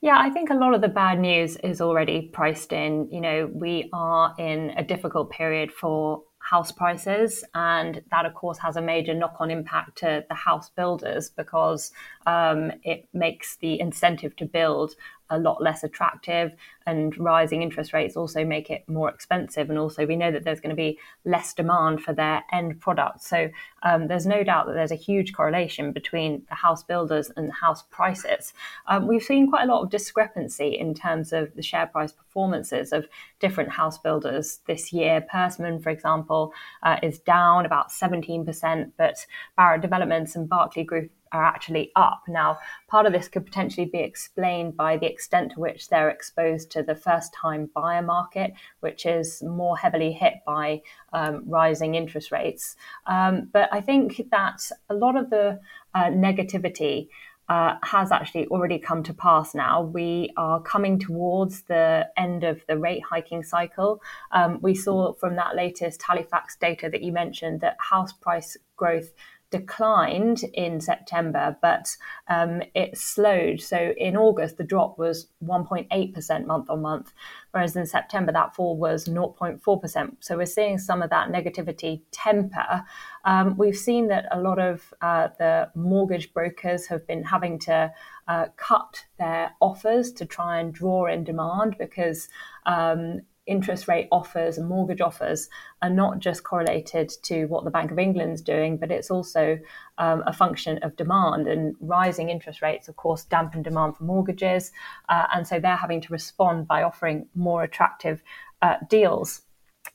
Yeah, 0.00 0.16
I 0.18 0.30
think 0.30 0.50
a 0.50 0.54
lot 0.54 0.74
of 0.74 0.80
the 0.80 0.88
bad 0.88 1.18
news 1.18 1.56
is 1.56 1.80
already 1.80 2.30
priced 2.32 2.72
in. 2.72 3.08
You 3.10 3.20
know, 3.20 3.50
we 3.52 3.88
are 3.92 4.34
in 4.38 4.70
a 4.76 4.84
difficult 4.84 5.30
period 5.30 5.72
for 5.72 6.22
house 6.50 6.72
prices. 6.72 7.44
And 7.54 8.02
that, 8.10 8.24
of 8.24 8.34
course, 8.34 8.58
has 8.58 8.76
a 8.76 8.82
major 8.82 9.14
knock 9.14 9.36
on 9.38 9.50
impact 9.50 9.98
to 9.98 10.24
the 10.28 10.34
house 10.34 10.70
builders 10.70 11.30
because 11.30 11.92
um, 12.26 12.72
it 12.84 13.08
makes 13.12 13.56
the 13.56 13.78
incentive 13.80 14.34
to 14.36 14.46
build 14.46 14.94
a 15.30 15.38
lot 15.38 15.62
less 15.62 15.84
attractive 15.84 16.54
and 16.86 17.16
rising 17.18 17.62
interest 17.62 17.92
rates 17.92 18.16
also 18.16 18.44
make 18.44 18.70
it 18.70 18.88
more 18.88 19.10
expensive 19.10 19.68
and 19.68 19.78
also 19.78 20.06
we 20.06 20.16
know 20.16 20.30
that 20.30 20.44
there's 20.44 20.60
going 20.60 20.74
to 20.74 20.76
be 20.76 20.98
less 21.24 21.52
demand 21.52 22.02
for 22.02 22.12
their 22.12 22.42
end 22.52 22.80
product. 22.80 23.22
So 23.22 23.50
um, 23.82 24.08
there's 24.08 24.26
no 24.26 24.42
doubt 24.42 24.66
that 24.66 24.72
there's 24.72 24.90
a 24.90 24.96
huge 24.96 25.32
correlation 25.32 25.92
between 25.92 26.44
the 26.48 26.54
house 26.54 26.82
builders 26.82 27.30
and 27.36 27.48
the 27.48 27.52
house 27.52 27.82
prices. 27.90 28.54
Um, 28.86 29.06
we've 29.06 29.22
seen 29.22 29.50
quite 29.50 29.68
a 29.68 29.72
lot 29.72 29.82
of 29.82 29.90
discrepancy 29.90 30.78
in 30.78 30.94
terms 30.94 31.32
of 31.32 31.54
the 31.54 31.62
share 31.62 31.86
price 31.86 32.12
performances 32.12 32.92
of 32.92 33.06
different 33.40 33.70
house 33.70 33.98
builders. 33.98 34.60
This 34.66 34.92
year 34.92 35.20
persimmon 35.20 35.80
for 35.80 35.90
example 35.90 36.52
uh, 36.82 36.96
is 37.02 37.18
down 37.18 37.66
about 37.66 37.90
17% 37.90 38.92
but 38.96 39.26
barratt 39.58 39.82
developments 39.82 40.36
and 40.36 40.48
Berkeley 40.48 40.84
group 40.84 41.10
are 41.32 41.44
actually 41.44 41.92
up. 41.96 42.22
Now, 42.28 42.58
part 42.88 43.06
of 43.06 43.12
this 43.12 43.28
could 43.28 43.44
potentially 43.44 43.86
be 43.86 43.98
explained 43.98 44.76
by 44.76 44.96
the 44.96 45.06
extent 45.06 45.52
to 45.52 45.60
which 45.60 45.88
they're 45.88 46.10
exposed 46.10 46.70
to 46.72 46.82
the 46.82 46.94
first 46.94 47.32
time 47.34 47.70
buyer 47.74 48.02
market, 48.02 48.52
which 48.80 49.06
is 49.06 49.42
more 49.42 49.76
heavily 49.76 50.12
hit 50.12 50.34
by 50.46 50.82
um, 51.12 51.42
rising 51.46 51.94
interest 51.94 52.32
rates. 52.32 52.76
Um, 53.06 53.48
but 53.52 53.68
I 53.72 53.80
think 53.80 54.22
that 54.30 54.70
a 54.88 54.94
lot 54.94 55.16
of 55.16 55.30
the 55.30 55.60
uh, 55.94 56.04
negativity. 56.04 57.08
Uh, 57.50 57.78
has 57.82 58.12
actually 58.12 58.46
already 58.48 58.78
come 58.78 59.02
to 59.02 59.14
pass 59.14 59.54
now. 59.54 59.80
We 59.80 60.30
are 60.36 60.60
coming 60.60 60.98
towards 60.98 61.62
the 61.62 62.06
end 62.14 62.44
of 62.44 62.60
the 62.68 62.76
rate 62.76 63.02
hiking 63.02 63.42
cycle. 63.42 64.02
Um, 64.32 64.58
we 64.60 64.74
saw 64.74 65.14
from 65.14 65.36
that 65.36 65.56
latest 65.56 66.02
Halifax 66.02 66.56
data 66.56 66.90
that 66.90 67.02
you 67.02 67.10
mentioned 67.10 67.62
that 67.62 67.78
house 67.80 68.12
price 68.12 68.58
growth 68.76 69.14
declined 69.50 70.42
in 70.54 70.80
September, 70.80 71.56
but 71.62 71.96
um, 72.28 72.62
it 72.74 72.98
slowed. 72.98 73.60
So 73.60 73.94
in 73.96 74.16
August, 74.16 74.58
the 74.58 74.64
drop 74.64 74.98
was 74.98 75.28
1.8% 75.44 76.46
month 76.46 76.68
on 76.68 76.82
month, 76.82 77.12
whereas 77.52 77.74
in 77.76 77.86
September, 77.86 78.32
that 78.32 78.54
fall 78.54 78.76
was 78.76 79.08
0.4%. 79.08 80.16
So 80.20 80.36
we're 80.36 80.46
seeing 80.46 80.78
some 80.78 81.02
of 81.02 81.10
that 81.10 81.30
negativity 81.30 82.02
temper. 82.10 82.84
Um, 83.24 83.56
we've 83.56 83.76
seen 83.76 84.08
that 84.08 84.26
a 84.30 84.40
lot 84.40 84.58
of 84.58 84.92
uh, 85.00 85.28
the 85.38 85.70
mortgage 85.74 86.32
brokers 86.34 86.86
have 86.86 87.06
been 87.06 87.24
having 87.24 87.58
to 87.60 87.92
uh, 88.28 88.46
cut 88.56 89.04
their 89.18 89.52
offers 89.60 90.12
to 90.12 90.26
try 90.26 90.60
and 90.60 90.74
draw 90.74 91.06
in 91.06 91.24
demand 91.24 91.76
because 91.78 92.28
um, 92.66 93.22
interest 93.48 93.88
rate 93.88 94.08
offers 94.12 94.58
and 94.58 94.68
mortgage 94.68 95.00
offers 95.00 95.48
are 95.82 95.90
not 95.90 96.18
just 96.18 96.44
correlated 96.44 97.10
to 97.22 97.46
what 97.46 97.64
the 97.64 97.70
Bank 97.70 97.90
of 97.90 97.98
England's 97.98 98.42
doing, 98.42 98.76
but 98.76 98.90
it's 98.90 99.10
also 99.10 99.58
um, 99.98 100.22
a 100.26 100.32
function 100.32 100.78
of 100.78 100.96
demand. 100.96 101.48
And 101.48 101.74
rising 101.80 102.28
interest 102.28 102.62
rates, 102.62 102.88
of 102.88 102.96
course, 102.96 103.24
dampen 103.24 103.62
demand 103.62 103.96
for 103.96 104.04
mortgages. 104.04 104.70
Uh, 105.08 105.26
and 105.34 105.46
so 105.46 105.58
they're 105.58 105.76
having 105.76 106.00
to 106.02 106.12
respond 106.12 106.68
by 106.68 106.82
offering 106.82 107.26
more 107.34 107.62
attractive 107.62 108.22
uh, 108.62 108.76
deals. 108.88 109.42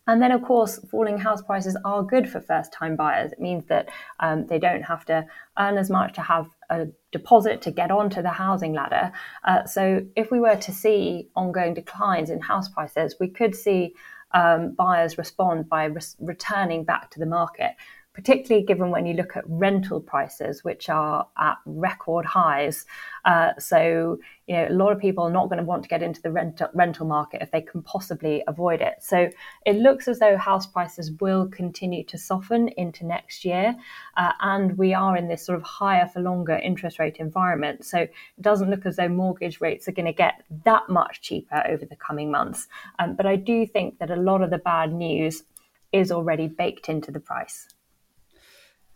And 0.05 0.21
then, 0.21 0.31
of 0.31 0.41
course, 0.41 0.79
falling 0.91 1.17
house 1.17 1.41
prices 1.41 1.77
are 1.85 2.03
good 2.03 2.29
for 2.29 2.41
first 2.41 2.73
time 2.73 2.95
buyers. 2.95 3.31
It 3.31 3.39
means 3.39 3.65
that 3.67 3.89
um, 4.19 4.47
they 4.47 4.59
don't 4.59 4.81
have 4.81 5.05
to 5.05 5.25
earn 5.57 5.77
as 5.77 5.89
much 5.89 6.13
to 6.15 6.21
have 6.21 6.49
a 6.69 6.87
deposit 7.11 7.61
to 7.61 7.71
get 7.71 7.89
onto 7.89 8.21
the 8.21 8.29
housing 8.29 8.73
ladder. 8.73 9.11
Uh, 9.45 9.65
so, 9.65 10.05
if 10.15 10.29
we 10.29 10.39
were 10.39 10.57
to 10.57 10.71
see 10.73 11.29
ongoing 11.35 11.73
declines 11.73 12.29
in 12.29 12.41
house 12.41 12.67
prices, 12.67 13.15
we 13.19 13.29
could 13.29 13.55
see 13.55 13.93
um, 14.33 14.73
buyers 14.73 15.17
respond 15.17 15.69
by 15.69 15.85
re- 15.85 16.01
returning 16.19 16.83
back 16.83 17.09
to 17.11 17.19
the 17.19 17.25
market 17.25 17.71
particularly 18.13 18.65
given 18.65 18.91
when 18.91 19.05
you 19.05 19.13
look 19.13 19.35
at 19.35 19.43
rental 19.47 19.99
prices, 19.99 20.63
which 20.63 20.87
are 20.87 21.27
at 21.37 21.57
record 21.65 22.25
highs. 22.25 22.85
Uh, 23.25 23.51
so, 23.57 24.19
you 24.47 24.55
know, 24.55 24.67
a 24.67 24.73
lot 24.73 24.91
of 24.91 24.99
people 24.99 25.23
are 25.23 25.31
not 25.31 25.49
going 25.49 25.57
to 25.57 25.63
want 25.63 25.81
to 25.81 25.89
get 25.89 26.03
into 26.03 26.21
the 26.21 26.31
rental 26.31 26.67
rental 26.75 27.07
market 27.07 27.41
if 27.41 27.49
they 27.51 27.61
can 27.61 27.81
possibly 27.81 28.43
avoid 28.47 28.81
it. 28.81 28.95
So, 29.01 29.29
it 29.65 29.77
looks 29.77 30.07
as 30.07 30.19
though 30.19 30.37
house 30.37 30.67
prices 30.67 31.11
will 31.19 31.47
continue 31.47 32.03
to 32.05 32.17
soften 32.17 32.67
into 32.69 33.05
next 33.05 33.43
year, 33.43 33.75
uh, 34.17 34.33
and 34.41 34.77
we 34.77 34.93
are 34.93 35.17
in 35.17 35.27
this 35.27 35.43
sort 35.43 35.57
of 35.57 35.63
higher 35.63 36.07
for 36.07 36.19
longer 36.21 36.55
interest 36.55 36.99
rate 36.99 37.17
environment. 37.17 37.83
So, 37.83 37.99
it 37.99 38.13
doesn't 38.41 38.69
look 38.69 38.85
as 38.85 38.97
though 38.97 39.09
mortgage 39.09 39.59
rates 39.59 39.87
are 39.87 39.93
going 39.93 40.05
to 40.05 40.13
get 40.13 40.43
that 40.65 40.87
much 40.87 41.21
cheaper 41.21 41.63
over 41.67 41.85
the 41.85 41.95
coming 41.95 42.29
months. 42.29 42.67
Um, 42.99 43.15
but 43.15 43.25
I 43.25 43.37
do 43.37 43.65
think 43.65 43.97
that 43.97 44.11
a 44.11 44.15
lot 44.15 44.43
of 44.43 44.51
the 44.51 44.59
bad 44.59 44.93
news 44.93 45.43
is 45.91 46.11
already 46.11 46.47
baked 46.47 46.89
into 46.89 47.11
the 47.11 47.19
price. 47.19 47.67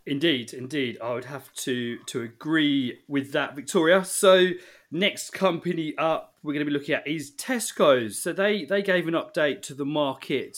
Indeed, 0.08 0.54
indeed, 0.54 0.96
I 1.02 1.12
would 1.12 1.26
have 1.26 1.52
to 1.54 1.98
to 2.06 2.22
agree 2.22 3.00
with 3.08 3.32
that, 3.32 3.54
Victoria. 3.54 4.04
So 4.06 4.48
next 4.90 5.30
company 5.30 5.94
up 5.98 6.34
we're 6.42 6.54
going 6.54 6.64
to 6.64 6.70
be 6.70 6.76
looking 6.76 6.94
at 6.94 7.06
is 7.06 7.30
Tesco's. 7.36 8.22
So 8.22 8.32
they 8.32 8.64
they 8.64 8.80
gave 8.80 9.06
an 9.06 9.12
update 9.12 9.60
to 9.62 9.74
the 9.74 9.84
market 9.84 10.56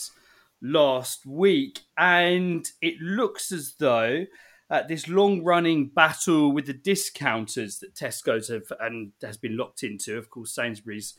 last 0.61 1.25
week, 1.25 1.81
and 1.97 2.65
it 2.81 3.01
looks 3.01 3.51
as 3.51 3.75
though 3.77 4.25
uh, 4.69 4.83
this 4.87 5.09
long 5.09 5.43
running 5.43 5.89
battle 5.89 6.53
with 6.53 6.65
the 6.67 6.73
discounters 6.73 7.79
that 7.79 7.93
Tesco's 7.93 8.47
have 8.47 8.71
and 8.79 9.11
has 9.21 9.35
been 9.35 9.57
locked 9.57 9.83
into. 9.83 10.17
Of 10.17 10.29
course, 10.29 10.55
Sainsbury's 10.55 11.13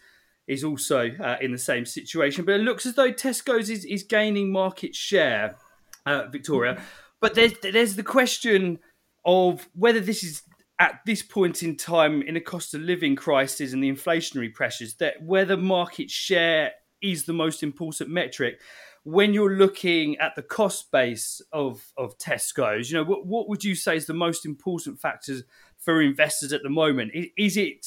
is 0.47 0.65
also 0.65 1.11
uh, 1.21 1.37
in 1.43 1.53
the 1.53 1.59
same 1.59 1.85
situation, 1.85 2.47
but 2.47 2.55
it 2.55 2.63
looks 2.63 2.87
as 2.87 2.95
though 2.95 3.13
Tesco's 3.13 3.69
is, 3.69 3.85
is 3.85 4.03
gaining 4.03 4.51
market 4.51 4.95
share. 4.95 5.57
Uh, 6.05 6.27
Victoria. 6.33 6.83
But 7.23 7.35
there's 7.35 7.55
there's 7.63 7.97
the 7.97 8.03
question 8.03 8.81
of 9.25 9.69
whether 9.75 10.01
this 10.01 10.25
is 10.25 10.43
at 10.81 10.99
this 11.07 11.23
point 11.23 11.63
in 11.63 11.77
time 11.77 12.21
in 12.23 12.37
a 12.37 12.41
cost 12.41 12.75
of 12.75 12.81
living 12.81 13.15
crisis 13.15 13.73
and 13.73 13.83
the 13.83 13.91
inflationary 13.91 14.53
pressures 14.53 14.95
that 14.95 15.23
whether 15.23 15.57
market 15.57 16.11
share 16.11 16.73
is 17.01 17.25
the 17.25 17.33
most 17.33 17.63
important 17.63 18.11
metric 18.11 18.61
when 19.05 19.33
you're 19.33 19.57
looking 19.57 20.19
at 20.19 20.35
the 20.35 20.43
cost 20.43 20.91
base 20.91 21.41
of 21.53 21.93
of 21.97 22.19
Tesco's. 22.19 22.91
You 22.91 22.99
know, 22.99 23.05
what, 23.05 23.25
what 23.25 23.49
would 23.49 23.63
you 23.63 23.77
say 23.77 23.97
is 23.97 24.07
the 24.07 24.15
most 24.15 24.45
important 24.45 25.01
factors 25.01 25.45
for 25.79 26.03
investors 26.03 26.53
at 26.53 26.65
the 26.65 26.71
moment? 26.71 27.13
Is 27.37 27.57
it 27.57 27.87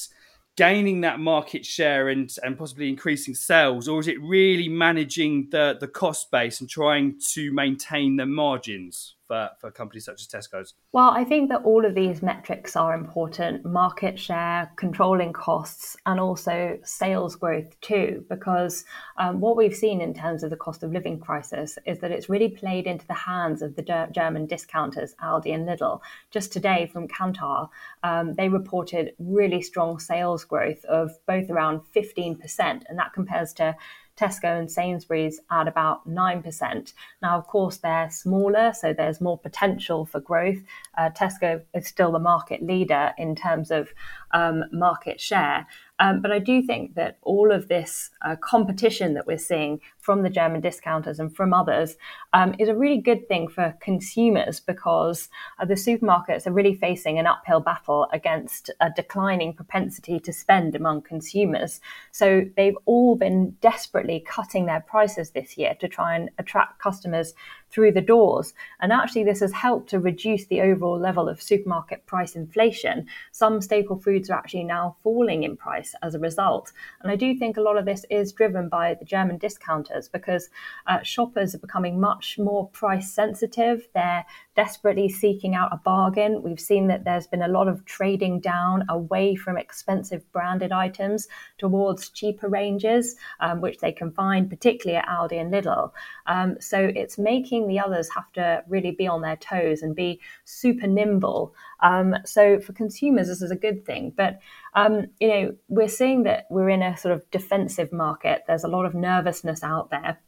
gaining 0.55 1.01
that 1.01 1.19
market 1.19 1.65
share 1.65 2.09
and 2.09 2.33
and 2.43 2.57
possibly 2.57 2.89
increasing 2.89 3.35
sales, 3.35 3.87
or 3.87 3.99
is 3.99 4.07
it 4.07 4.21
really 4.21 4.69
managing 4.69 5.49
the 5.51 5.77
the 5.79 5.87
cost 5.87 6.31
base 6.31 6.61
and 6.61 6.69
trying 6.69 7.19
to 7.33 7.51
maintain 7.53 8.15
the 8.15 8.25
margins? 8.25 9.15
For, 9.27 9.49
for 9.59 9.71
companies 9.71 10.05
such 10.05 10.21
as 10.21 10.27
Tesco's? 10.27 10.73
Well, 10.91 11.09
I 11.09 11.23
think 11.23 11.49
that 11.49 11.63
all 11.63 11.85
of 11.85 11.95
these 11.95 12.21
metrics 12.21 12.75
are 12.75 12.93
important 12.93 13.65
market 13.65 14.19
share, 14.19 14.71
controlling 14.75 15.33
costs, 15.33 15.97
and 16.05 16.19
also 16.19 16.79
sales 16.83 17.35
growth 17.35 17.79
too, 17.81 18.25
because 18.29 18.85
um, 19.17 19.39
what 19.39 19.57
we've 19.57 19.75
seen 19.75 20.01
in 20.01 20.13
terms 20.13 20.43
of 20.43 20.49
the 20.49 20.55
cost 20.55 20.83
of 20.83 20.91
living 20.91 21.19
crisis 21.19 21.77
is 21.85 21.99
that 21.99 22.11
it's 22.11 22.29
really 22.29 22.49
played 22.49 22.87
into 22.87 23.07
the 23.07 23.13
hands 23.13 23.61
of 23.61 23.75
the 23.75 24.09
German 24.11 24.45
discounters, 24.45 25.15
Aldi 25.21 25.53
and 25.53 25.67
Lidl. 25.67 26.01
Just 26.31 26.51
today 26.51 26.89
from 26.91 27.07
Kantar, 27.07 27.69
um, 28.03 28.33
they 28.33 28.49
reported 28.49 29.13
really 29.19 29.61
strong 29.61 29.99
sales 29.99 30.43
growth 30.43 30.83
of 30.85 31.11
both 31.25 31.49
around 31.49 31.81
15%, 31.95 32.39
and 32.59 32.99
that 32.99 33.13
compares 33.13 33.53
to 33.53 33.75
Tesco 34.17 34.57
and 34.57 34.71
Sainsbury's 34.71 35.39
at 35.51 35.67
about 35.67 36.07
9%. 36.07 36.93
Now, 37.21 37.37
of 37.37 37.47
course, 37.47 37.77
they're 37.77 38.09
smaller, 38.09 38.73
so 38.73 38.93
there's 38.93 39.19
more 39.19 39.37
potential 39.37 40.05
for 40.05 40.19
growth. 40.19 40.59
Uh, 40.97 41.09
Tesco 41.09 41.61
is 41.73 41.87
still 41.87 42.11
the 42.11 42.19
market 42.19 42.63
leader 42.63 43.13
in 43.17 43.35
terms 43.35 43.71
of 43.71 43.89
um, 44.35 44.65
market 44.71 45.19
share. 45.19 45.65
Um, 45.97 46.21
but 46.21 46.31
I 46.31 46.39
do 46.39 46.61
think 46.61 46.95
that 46.95 47.17
all 47.21 47.53
of 47.53 47.69
this 47.69 48.09
uh, 48.21 48.35
competition 48.35 49.13
that 49.13 49.25
we're 49.25 49.37
seeing 49.37 49.79
from 49.99 50.23
the 50.23 50.29
German 50.29 50.59
discounters 50.59 51.19
and 51.19 51.33
from 51.33 51.53
others 51.53 51.95
um, 52.33 52.53
is 52.59 52.67
a 52.67 52.75
really 52.75 52.99
good 52.99 53.29
thing 53.29 53.47
for 53.47 53.73
consumers 53.79 54.59
because 54.59 55.29
uh, 55.57 55.63
the 55.63 55.75
supermarkets 55.75 56.45
are 56.45 56.51
really 56.51 56.75
facing 56.75 57.17
an 57.17 57.27
uphill 57.27 57.61
battle 57.61 58.07
against 58.11 58.69
a 58.81 58.89
declining 58.93 59.53
propensity 59.53 60.19
to 60.19 60.33
spend 60.33 60.75
among 60.75 61.01
consumers. 61.01 61.79
So 62.11 62.43
they've 62.57 62.77
all 62.85 63.15
been 63.15 63.51
desperately 63.61 64.19
cutting 64.27 64.65
their 64.65 64.81
prices 64.81 65.31
this 65.31 65.57
year 65.57 65.75
to 65.79 65.87
try 65.87 66.15
and 66.15 66.29
attract 66.37 66.79
customers 66.79 67.33
through 67.71 67.91
the 67.91 68.01
doors. 68.01 68.53
And 68.79 68.91
actually, 68.91 69.23
this 69.23 69.39
has 69.39 69.51
helped 69.51 69.89
to 69.89 69.99
reduce 69.99 70.45
the 70.45 70.61
overall 70.61 70.99
level 70.99 71.27
of 71.27 71.41
supermarket 71.41 72.05
price 72.05 72.35
inflation. 72.35 73.07
Some 73.31 73.61
staple 73.61 73.99
foods 73.99 74.24
are 74.29 74.37
actually 74.37 74.63
now 74.63 74.95
falling 75.03 75.43
in 75.43 75.57
price 75.57 75.95
as 76.01 76.15
a 76.15 76.19
result. 76.19 76.71
And 77.01 77.11
I 77.11 77.15
do 77.15 77.35
think 77.35 77.57
a 77.57 77.61
lot 77.61 77.77
of 77.77 77.85
this 77.85 78.05
is 78.09 78.33
driven 78.33 78.69
by 78.69 78.95
the 78.95 79.05
German 79.05 79.37
discounters 79.37 80.07
because 80.07 80.49
uh, 80.87 81.01
shoppers 81.03 81.55
are 81.55 81.59
becoming 81.59 81.99
much 81.99 82.37
more 82.37 82.69
price 82.69 83.11
sensitive. 83.11 83.87
They're 83.93 84.25
desperately 84.55 85.09
seeking 85.09 85.53
out 85.55 85.73
a 85.73 85.77
bargain. 85.77 86.41
We've 86.41 86.59
seen 86.59 86.87
that 86.87 87.03
there's 87.03 87.27
been 87.27 87.41
a 87.41 87.47
lot 87.47 87.67
of 87.67 87.85
trading 87.85 88.39
down 88.39 88.85
away 88.89 89.35
from 89.35 89.57
expensive 89.57 90.29
branded 90.31 90.71
items 90.71 91.27
towards 91.57 92.09
cheaper 92.09 92.47
ranges, 92.47 93.15
um, 93.39 93.61
which 93.61 93.79
they 93.79 93.91
can 93.91 94.11
find 94.11 94.49
particularly 94.49 94.97
at 94.97 95.07
Aldi 95.07 95.39
and 95.39 95.53
Lidl. 95.53 95.91
Um, 96.27 96.55
so 96.59 96.91
it's 96.95 97.17
making 97.17 97.67
the 97.67 97.79
others 97.79 98.09
have 98.15 98.31
to 98.33 98.63
really 98.67 98.91
be 98.91 99.07
on 99.07 99.21
their 99.21 99.35
toes 99.35 99.81
and 99.81 99.95
be 99.95 100.19
super 100.45 100.87
nimble. 100.87 101.53
Um, 101.81 102.15
so 102.25 102.59
for 102.59 102.73
consumers, 102.73 103.27
this 103.27 103.41
is 103.41 103.51
a 103.51 103.55
good 103.55 103.85
thing. 104.05 104.13
But 104.15 104.39
um, 104.73 105.07
you 105.19 105.27
know, 105.27 105.55
we're 105.67 105.87
seeing 105.87 106.23
that 106.23 106.45
we're 106.49 106.69
in 106.69 106.81
a 106.81 106.97
sort 106.97 107.13
of 107.13 107.29
defensive 107.31 107.91
market. 107.91 108.43
There's 108.47 108.63
a 108.63 108.69
lot 108.69 108.85
of 108.85 108.93
nervousness 108.93 109.63
out 109.63 109.89
there. 109.89 110.19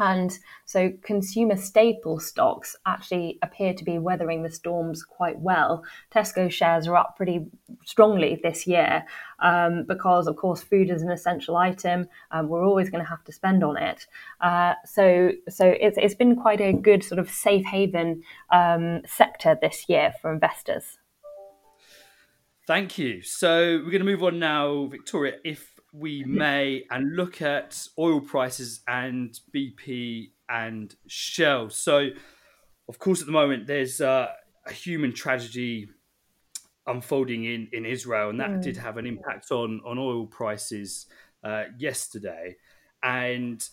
And 0.00 0.38
so 0.64 0.92
consumer 1.02 1.56
staple 1.56 2.20
stocks 2.20 2.76
actually 2.86 3.38
appear 3.42 3.74
to 3.74 3.84
be 3.84 3.98
weathering 3.98 4.44
the 4.44 4.50
storms 4.50 5.02
quite 5.02 5.40
well. 5.40 5.84
Tesco 6.14 6.48
shares 6.50 6.86
are 6.86 6.96
up 6.96 7.16
pretty 7.16 7.46
strongly 7.84 8.38
this 8.40 8.64
year 8.64 9.04
um, 9.40 9.84
because, 9.88 10.28
of 10.28 10.36
course, 10.36 10.62
food 10.62 10.88
is 10.88 11.02
an 11.02 11.10
essential 11.10 11.56
item. 11.56 12.06
Um, 12.30 12.48
we're 12.48 12.64
always 12.64 12.90
going 12.90 13.02
to 13.02 13.10
have 13.10 13.24
to 13.24 13.32
spend 13.32 13.64
on 13.64 13.76
it. 13.76 14.06
Uh, 14.40 14.74
so, 14.84 15.32
so 15.48 15.66
it's, 15.80 15.98
it's 16.00 16.14
been 16.14 16.36
quite 16.36 16.60
a 16.60 16.72
good 16.72 17.02
sort 17.02 17.18
of 17.18 17.28
safe 17.28 17.64
haven 17.64 18.22
um, 18.52 19.00
sector 19.04 19.58
this 19.60 19.88
year 19.88 20.14
for 20.22 20.32
investors. 20.32 20.98
Thank 22.68 22.98
you. 22.98 23.22
So 23.22 23.80
we're 23.82 23.90
going 23.90 24.00
to 24.00 24.04
move 24.04 24.22
on 24.22 24.38
now, 24.38 24.88
Victoria. 24.90 25.36
If 25.42 25.72
we 25.94 26.22
may, 26.24 26.84
and 26.90 27.16
look 27.16 27.40
at 27.40 27.82
oil 27.98 28.20
prices 28.20 28.82
and 28.86 29.34
BP 29.56 30.32
and 30.50 30.94
Shell. 31.06 31.70
So, 31.70 32.08
of 32.86 32.98
course, 32.98 33.20
at 33.20 33.26
the 33.26 33.32
moment, 33.32 33.66
there's 33.66 34.02
uh, 34.02 34.28
a 34.66 34.72
human 34.74 35.14
tragedy 35.14 35.88
unfolding 36.86 37.44
in, 37.46 37.68
in 37.72 37.86
Israel, 37.86 38.28
and 38.28 38.38
that 38.38 38.50
mm. 38.50 38.62
did 38.62 38.76
have 38.76 38.98
an 38.98 39.06
impact 39.06 39.50
on, 39.50 39.80
on 39.86 39.96
oil 39.96 40.26
prices 40.26 41.06
uh, 41.42 41.64
yesterday. 41.78 42.54
And 43.02 43.66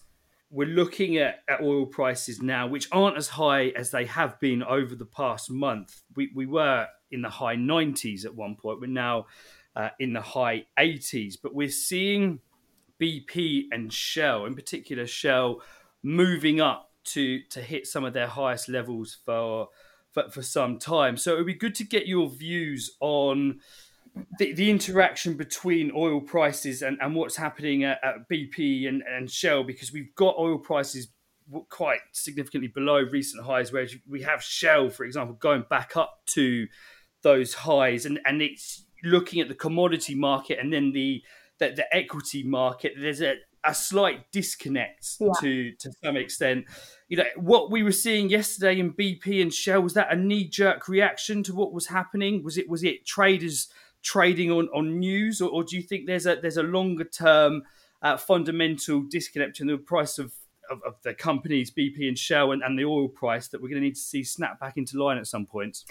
we're 0.50 0.70
looking 0.70 1.18
at, 1.18 1.40
at 1.50 1.60
oil 1.60 1.86
prices 1.86 2.42
now, 2.42 2.66
which 2.68 2.88
aren't 2.94 3.18
as 3.18 3.28
high 3.28 3.74
as 3.76 3.92
they 3.92 4.06
have 4.06 4.40
been 4.40 4.64
over 4.64 4.96
the 4.96 5.06
past 5.06 5.52
month. 5.52 6.02
We, 6.16 6.32
we 6.34 6.46
were 6.46 6.88
in 7.12 7.22
the 7.22 7.30
high 7.30 7.56
90s 7.56 8.26
at 8.26 8.36
one 8.36 8.56
point. 8.56 8.82
We're 8.82 8.88
now 8.88 9.28
uh, 9.76 9.90
in 10.00 10.14
the 10.14 10.22
high 10.22 10.66
80s, 10.80 11.36
but 11.42 11.54
we're 11.54 11.70
seeing 11.70 12.40
BP 13.02 13.66
and 13.72 13.92
Shell, 13.92 14.46
in 14.46 14.56
particular 14.56 15.06
Shell, 15.08 15.62
moving 16.04 16.62
up 16.62 16.92
to 17.06 17.42
to 17.50 17.62
hit 17.62 17.86
some 17.86 18.04
of 18.04 18.14
their 18.14 18.28
highest 18.28 18.70
levels 18.70 19.18
for 19.26 19.70
for, 20.12 20.30
for 20.30 20.42
some 20.42 20.80
time. 20.80 21.18
So 21.18 21.34
it 21.34 21.38
would 21.38 21.46
be 21.46 21.54
good 21.54 21.76
to 21.76 21.84
get 21.84 22.08
your 22.08 22.30
views 22.30 22.96
on 23.00 23.60
the, 24.40 24.54
the 24.54 24.72
interaction 24.72 25.36
between 25.36 25.92
oil 25.94 26.22
prices 26.22 26.82
and, 26.82 26.98
and 27.02 27.16
what's 27.16 27.36
happening 27.36 27.84
at, 27.84 28.00
at 28.04 28.30
BP 28.30 28.88
and, 28.88 29.04
and 29.04 29.30
Shell 29.30 29.66
because 29.66 29.92
we've 29.92 30.16
got 30.16 30.36
oil 30.38 30.58
prices 30.58 31.10
quite 31.70 32.00
significantly 32.12 32.70
below 32.70 33.02
recent 33.02 33.46
highs, 33.46 33.72
whereas 33.72 33.96
we 34.08 34.22
have 34.24 34.42
Shell, 34.42 34.90
for 34.90 35.04
example, 35.04 35.36
going 35.36 35.66
back 35.70 35.96
up 35.96 36.22
to 36.28 36.68
those 37.26 37.56
highs, 37.56 38.06
and, 38.06 38.20
and 38.24 38.42
it's 38.42 38.86
looking 39.04 39.42
at 39.42 39.50
the 39.50 39.56
commodity 39.56 40.16
market 40.16 40.60
and 40.60 40.72
then 40.72 40.94
the 40.94 41.22
the, 41.58 41.72
the 41.72 41.96
equity 41.96 42.44
market. 42.44 42.94
There's 42.98 43.22
a, 43.22 43.36
a 43.64 43.74
slight 43.74 44.32
disconnect 44.32 45.16
yeah. 45.20 45.32
to 45.42 45.72
to 45.74 45.92
some 46.04 46.16
extent. 46.16 46.66
You 47.10 47.18
know 47.18 47.26
what 47.36 47.72
we 47.72 47.82
were 47.84 47.92
seeing 47.92 48.30
yesterday 48.30 48.80
in 48.80 48.94
BP 48.94 49.42
and 49.42 49.54
Shell 49.54 49.82
was 49.82 49.96
that 49.96 50.14
a 50.14 50.16
knee 50.16 50.48
jerk 50.48 50.88
reaction 50.88 51.44
to 51.44 51.56
what 51.56 51.74
was 51.74 51.88
happening? 51.88 52.44
Was 52.44 52.58
it 52.58 52.70
was 52.70 52.84
it 52.84 53.06
traders 53.06 53.70
trading 54.04 54.52
on 54.52 54.70
on 54.74 55.00
news, 55.00 55.42
or, 55.42 55.50
or 55.50 55.64
do 55.64 55.76
you 55.76 55.82
think 55.82 56.06
there's 56.06 56.28
a 56.28 56.36
there's 56.36 56.58
a 56.58 56.64
longer 56.64 57.06
term 57.06 57.64
uh, 58.04 58.18
fundamental 58.18 59.02
disconnect 59.02 59.60
in 59.60 59.68
the 59.68 59.78
price 59.78 60.20
of 60.20 60.32
of, 60.70 60.82
of, 60.86 60.96
the 61.04 61.14
companies, 61.14 61.72
BP 61.72 62.08
and 62.08 62.18
Shell, 62.18 62.52
and, 62.52 62.64
and 62.64 62.78
the 62.78 62.86
oil 62.86 63.08
price 63.08 63.48
that 63.50 63.62
we're 63.62 63.70
going 63.70 63.82
to 63.82 63.88
need 63.88 63.96
to 63.96 64.02
see 64.02 64.24
snap 64.24 64.60
back 64.60 64.78
into 64.78 65.02
line 65.02 65.18
at 65.18 65.28
some 65.28 65.46
point? 65.46 65.84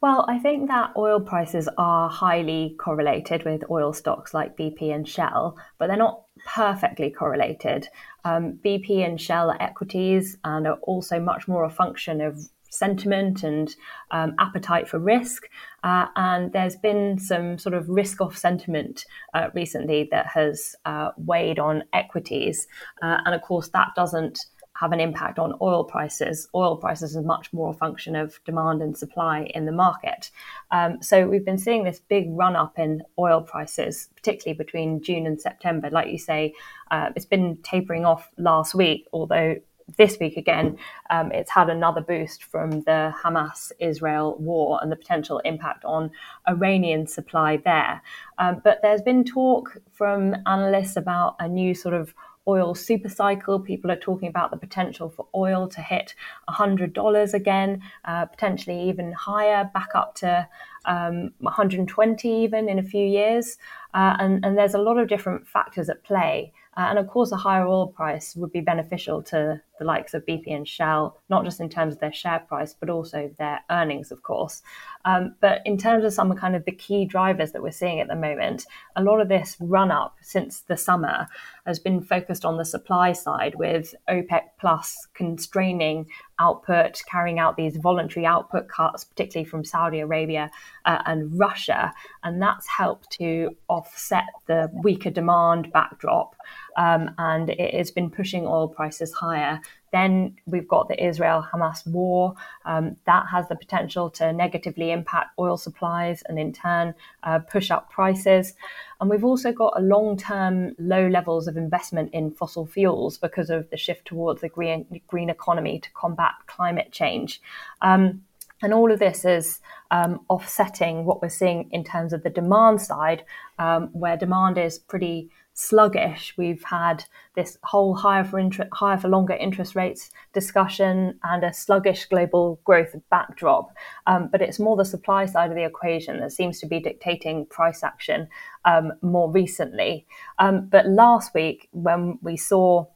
Well, 0.00 0.24
I 0.28 0.38
think 0.38 0.68
that 0.68 0.92
oil 0.96 1.20
prices 1.20 1.68
are 1.76 2.08
highly 2.08 2.76
correlated 2.78 3.44
with 3.44 3.64
oil 3.70 3.92
stocks 3.92 4.32
like 4.32 4.56
BP 4.56 4.94
and 4.94 5.08
Shell, 5.08 5.56
but 5.78 5.88
they're 5.88 5.96
not 5.96 6.22
perfectly 6.46 7.10
correlated. 7.10 7.88
Um, 8.24 8.58
BP 8.64 9.04
and 9.04 9.20
Shell 9.20 9.50
are 9.50 9.62
equities 9.62 10.36
and 10.44 10.66
are 10.66 10.78
also 10.82 11.18
much 11.20 11.48
more 11.48 11.64
a 11.64 11.70
function 11.70 12.20
of 12.20 12.48
sentiment 12.78 13.42
and 13.42 13.74
um, 14.10 14.34
appetite 14.38 14.88
for 14.88 14.98
risk. 14.98 15.48
Uh, 15.82 16.06
and 16.16 16.52
there's 16.52 16.76
been 16.76 17.18
some 17.18 17.58
sort 17.58 17.74
of 17.74 17.88
risk 17.88 18.20
off 18.20 18.36
sentiment 18.36 19.04
uh, 19.34 19.48
recently 19.54 20.08
that 20.10 20.26
has 20.26 20.74
uh, 20.84 21.10
weighed 21.16 21.58
on 21.58 21.84
equities. 21.92 22.66
Uh, 23.02 23.18
and 23.24 23.34
of 23.34 23.42
course, 23.42 23.68
that 23.70 23.88
doesn't 23.94 24.46
have 24.78 24.92
an 24.92 25.00
impact 25.00 25.38
on 25.38 25.54
oil 25.60 25.82
prices. 25.82 26.48
Oil 26.54 26.76
prices 26.76 27.16
is 27.16 27.24
much 27.24 27.52
more 27.52 27.70
a 27.70 27.74
function 27.74 28.14
of 28.14 28.38
demand 28.44 28.80
and 28.80 28.96
supply 28.96 29.50
in 29.54 29.66
the 29.66 29.72
market. 29.72 30.30
Um, 30.70 31.02
so 31.02 31.26
we've 31.26 31.44
been 31.44 31.58
seeing 31.58 31.82
this 31.82 32.00
big 32.08 32.26
run 32.30 32.54
up 32.54 32.78
in 32.78 33.02
oil 33.18 33.40
prices, 33.40 34.08
particularly 34.14 34.56
between 34.56 35.02
June 35.02 35.26
and 35.26 35.40
September. 35.40 35.90
Like 35.90 36.12
you 36.12 36.18
say, 36.18 36.54
uh, 36.92 37.10
it's 37.16 37.26
been 37.26 37.58
tapering 37.62 38.04
off 38.04 38.30
last 38.38 38.74
week, 38.74 39.08
although 39.12 39.56
this 39.96 40.18
week 40.20 40.36
again, 40.36 40.78
um, 41.10 41.32
it's 41.32 41.50
had 41.50 41.70
another 41.70 42.00
boost 42.00 42.44
from 42.44 42.82
the 42.82 43.12
Hamas 43.22 43.72
Israel 43.80 44.36
war 44.38 44.78
and 44.82 44.92
the 44.92 44.96
potential 44.96 45.38
impact 45.40 45.84
on 45.84 46.10
Iranian 46.48 47.06
supply 47.06 47.56
there. 47.56 48.02
Um, 48.38 48.60
but 48.62 48.80
there's 48.82 49.02
been 49.02 49.24
talk 49.24 49.78
from 49.92 50.36
analysts 50.46 50.96
about 50.96 51.36
a 51.40 51.48
new 51.48 51.74
sort 51.74 51.94
of 51.94 52.14
oil 52.46 52.74
super 52.74 53.08
cycle. 53.08 53.60
People 53.60 53.90
are 53.90 53.96
talking 53.96 54.28
about 54.28 54.50
the 54.50 54.56
potential 54.56 55.10
for 55.10 55.26
oil 55.34 55.68
to 55.68 55.80
hit 55.82 56.14
$100 56.48 57.34
again, 57.34 57.82
uh, 58.04 58.24
potentially 58.24 58.88
even 58.88 59.12
higher, 59.12 59.70
back 59.74 59.90
up 59.94 60.14
to 60.16 60.48
um, 60.86 61.30
120 61.40 62.44
even 62.44 62.68
in 62.68 62.78
a 62.78 62.82
few 62.82 63.04
years. 63.04 63.58
Uh, 63.92 64.16
and, 64.18 64.44
and 64.44 64.56
there's 64.56 64.74
a 64.74 64.78
lot 64.78 64.98
of 64.98 65.08
different 65.08 65.46
factors 65.46 65.88
at 65.88 66.02
play. 66.04 66.52
Uh, 66.76 66.86
and 66.90 66.98
of 66.98 67.08
course, 67.08 67.32
a 67.32 67.36
higher 67.36 67.66
oil 67.66 67.88
price 67.88 68.34
would 68.36 68.52
be 68.52 68.60
beneficial 68.60 69.22
to 69.22 69.60
the 69.78 69.84
likes 69.84 70.14
of 70.14 70.26
BP 70.26 70.54
and 70.54 70.66
Shell, 70.66 71.18
not 71.28 71.44
just 71.44 71.60
in 71.60 71.68
terms 71.68 71.94
of 71.94 72.00
their 72.00 72.12
share 72.12 72.40
price, 72.40 72.74
but 72.74 72.90
also 72.90 73.30
their 73.38 73.60
earnings, 73.70 74.10
of 74.10 74.22
course. 74.22 74.62
Um, 75.04 75.34
but 75.40 75.62
in 75.64 75.78
terms 75.78 76.04
of 76.04 76.12
some 76.12 76.34
kind 76.34 76.54
of 76.54 76.64
the 76.64 76.72
key 76.72 77.04
drivers 77.04 77.52
that 77.52 77.62
we're 77.62 77.70
seeing 77.70 78.00
at 78.00 78.08
the 78.08 78.16
moment, 78.16 78.66
a 78.96 79.02
lot 79.02 79.20
of 79.20 79.28
this 79.28 79.56
run 79.60 79.90
up 79.90 80.16
since 80.22 80.60
the 80.60 80.76
summer 80.76 81.26
has 81.66 81.78
been 81.78 82.02
focused 82.02 82.44
on 82.44 82.56
the 82.56 82.64
supply 82.64 83.12
side, 83.12 83.54
with 83.56 83.94
OPEC 84.08 84.42
Plus 84.58 85.06
constraining 85.14 86.06
output, 86.38 87.00
carrying 87.10 87.38
out 87.38 87.56
these 87.56 87.76
voluntary 87.76 88.26
output 88.26 88.68
cuts, 88.68 89.04
particularly 89.04 89.48
from 89.48 89.64
Saudi 89.64 90.00
Arabia 90.00 90.50
uh, 90.84 91.02
and 91.06 91.38
Russia. 91.38 91.92
And 92.22 92.40
that's 92.40 92.66
helped 92.66 93.10
to 93.12 93.56
offset 93.68 94.28
the 94.46 94.70
weaker 94.82 95.10
demand 95.10 95.72
backdrop. 95.72 96.34
Um, 96.78 97.10
and 97.18 97.50
it 97.50 97.74
has 97.74 97.90
been 97.90 98.08
pushing 98.08 98.46
oil 98.46 98.68
prices 98.68 99.12
higher. 99.12 99.60
Then 99.92 100.36
we've 100.46 100.68
got 100.68 100.88
the 100.88 101.04
Israel 101.04 101.44
Hamas 101.52 101.86
war. 101.86 102.34
Um, 102.64 102.96
that 103.06 103.26
has 103.30 103.48
the 103.48 103.56
potential 103.56 104.08
to 104.10 104.32
negatively 104.32 104.92
impact 104.92 105.30
oil 105.38 105.56
supplies 105.56 106.22
and 106.28 106.38
in 106.38 106.52
turn 106.52 106.94
uh, 107.24 107.40
push 107.40 107.70
up 107.70 107.90
prices. 107.90 108.54
And 109.00 109.10
we've 109.10 109.24
also 109.24 109.52
got 109.52 109.74
a 109.76 109.82
long 109.82 110.16
term 110.16 110.74
low 110.78 111.08
levels 111.08 111.48
of 111.48 111.56
investment 111.56 112.10
in 112.14 112.30
fossil 112.30 112.66
fuels 112.66 113.18
because 113.18 113.50
of 113.50 113.68
the 113.70 113.76
shift 113.76 114.06
towards 114.06 114.40
the 114.40 114.48
green, 114.48 114.86
green 115.08 115.30
economy 115.30 115.80
to 115.80 115.90
combat 115.92 116.32
climate 116.46 116.92
change. 116.92 117.42
Um, 117.82 118.22
and 118.62 118.74
all 118.74 118.90
of 118.90 118.98
this 118.98 119.24
is 119.24 119.60
um, 119.90 120.20
offsetting 120.28 121.04
what 121.04 121.22
we're 121.22 121.28
seeing 121.28 121.68
in 121.70 121.84
terms 121.84 122.12
of 122.12 122.22
the 122.22 122.30
demand 122.30 122.80
side, 122.80 123.24
um, 123.58 123.88
where 123.92 124.16
demand 124.16 124.58
is 124.58 124.78
pretty 124.78 125.30
sluggish. 125.58 126.34
We've 126.38 126.62
had 126.62 127.04
this 127.34 127.58
whole 127.64 127.92
higher 127.92 128.22
for 128.22 128.38
inter- 128.38 128.68
higher 128.72 128.96
for 128.96 129.08
longer 129.08 129.34
interest 129.34 129.74
rates 129.74 130.10
discussion 130.32 131.18
and 131.24 131.42
a 131.42 131.52
sluggish 131.52 132.06
global 132.06 132.60
growth 132.62 132.94
backdrop. 133.10 133.74
Um, 134.06 134.28
but 134.30 134.40
it's 134.40 134.60
more 134.60 134.76
the 134.76 134.84
supply 134.84 135.26
side 135.26 135.50
of 135.50 135.56
the 135.56 135.64
equation 135.64 136.20
that 136.20 136.30
seems 136.30 136.60
to 136.60 136.66
be 136.66 136.78
dictating 136.78 137.44
price 137.46 137.82
action 137.82 138.28
um, 138.64 138.92
more 139.02 139.28
recently. 139.28 140.06
Um, 140.38 140.68
but 140.68 140.86
last 140.86 141.34
week, 141.34 141.68
when 141.72 142.20
we 142.22 142.36
saw 142.36 142.86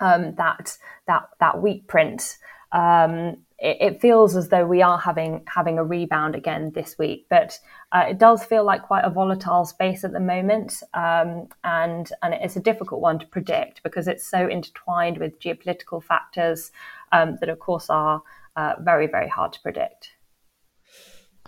um, 0.00 0.34
that 0.34 0.76
that 1.06 1.28
that 1.38 1.62
weak 1.62 1.86
print. 1.86 2.38
Um, 2.72 3.36
it, 3.60 4.00
feels 4.00 4.36
as 4.36 4.48
though 4.48 4.66
we 4.66 4.82
are 4.82 4.98
having 4.98 5.42
having 5.46 5.78
a 5.78 5.84
rebound 5.84 6.34
again 6.34 6.72
this 6.74 6.96
week, 6.98 7.26
but 7.28 7.58
uh, 7.92 8.06
it 8.08 8.18
does 8.18 8.44
feel 8.44 8.64
like 8.64 8.82
quite 8.82 9.04
a 9.04 9.10
volatile 9.10 9.64
space 9.64 10.02
at 10.02 10.12
the 10.12 10.20
moment, 10.20 10.82
um, 10.94 11.48
and 11.64 12.10
and 12.22 12.34
it's 12.34 12.56
a 12.56 12.60
difficult 12.60 13.00
one 13.00 13.18
to 13.18 13.26
predict 13.26 13.82
because 13.82 14.08
it's 14.08 14.26
so 14.26 14.46
intertwined 14.48 15.18
with 15.18 15.38
geopolitical 15.40 16.02
factors 16.02 16.72
um, 17.12 17.36
that, 17.40 17.48
of 17.48 17.58
course, 17.58 17.90
are 17.90 18.22
uh, 18.56 18.74
very 18.80 19.06
very 19.06 19.28
hard 19.28 19.52
to 19.52 19.60
predict. 19.60 20.12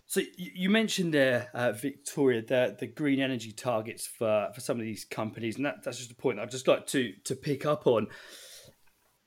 So 0.07 0.21
you 0.37 0.69
mentioned 0.69 1.15
there, 1.15 1.49
uh, 1.55 1.73
Victoria, 1.73 2.43
the, 2.43 2.77
the 2.79 2.87
green 2.87 3.19
energy 3.19 3.51
targets 3.51 4.07
for, 4.07 4.51
for 4.55 4.61
some 4.61 4.77
of 4.79 4.83
these 4.83 5.07
companies, 5.07 5.57
and 5.57 5.65
that, 5.65 5.83
that's 5.83 5.97
just 5.97 6.11
a 6.11 6.15
point 6.15 6.39
I'd 6.39 6.51
just 6.51 6.69
like 6.69 6.87
to 6.89 7.15
to 7.25 7.35
pick 7.35 7.65
up 7.65 7.87
on 7.87 8.09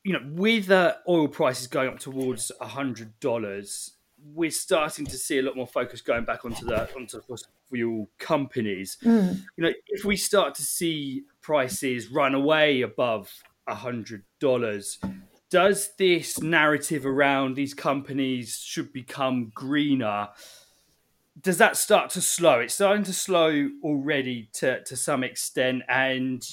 you 0.05 0.13
know, 0.13 0.21
with 0.33 0.69
uh, 0.69 0.93
oil 1.09 1.27
prices 1.27 1.65
going 1.65 1.89
up 1.89 1.99
towards 1.99 2.51
a 2.61 2.67
hundred 2.67 3.19
dollars, 3.19 3.93
we're 4.35 4.51
starting 4.51 5.03
to 5.07 5.17
see 5.17 5.39
a 5.39 5.41
lot 5.41 5.55
more 5.55 5.65
focus 5.65 5.99
going 5.99 6.23
back 6.23 6.45
onto 6.45 6.63
the 6.63 6.87
onto 6.95 7.19
fossil 7.21 7.47
fuel 7.71 8.07
companies. 8.19 8.97
Mm. 9.03 9.41
You 9.57 9.63
know, 9.63 9.71
if 9.87 10.05
we 10.05 10.15
start 10.15 10.53
to 10.55 10.61
see 10.61 11.23
prices 11.41 12.09
run 12.11 12.35
away 12.35 12.83
above 12.83 13.33
a 13.65 13.73
hundred 13.73 14.21
dollars, 14.39 14.99
does 15.49 15.89
this 15.97 16.39
narrative 16.39 17.03
around 17.03 17.55
these 17.55 17.73
companies 17.73 18.59
should 18.59 18.93
become 18.93 19.51
greener? 19.55 20.29
Does 21.41 21.57
that 21.57 21.77
start 21.77 22.11
to 22.11 22.21
slow? 22.21 22.59
It's 22.59 22.75
starting 22.75 23.03
to 23.05 23.13
slow 23.13 23.69
already 23.83 24.49
to 24.53 24.83
to 24.83 24.95
some 24.95 25.23
extent, 25.23 25.81
and 25.89 26.47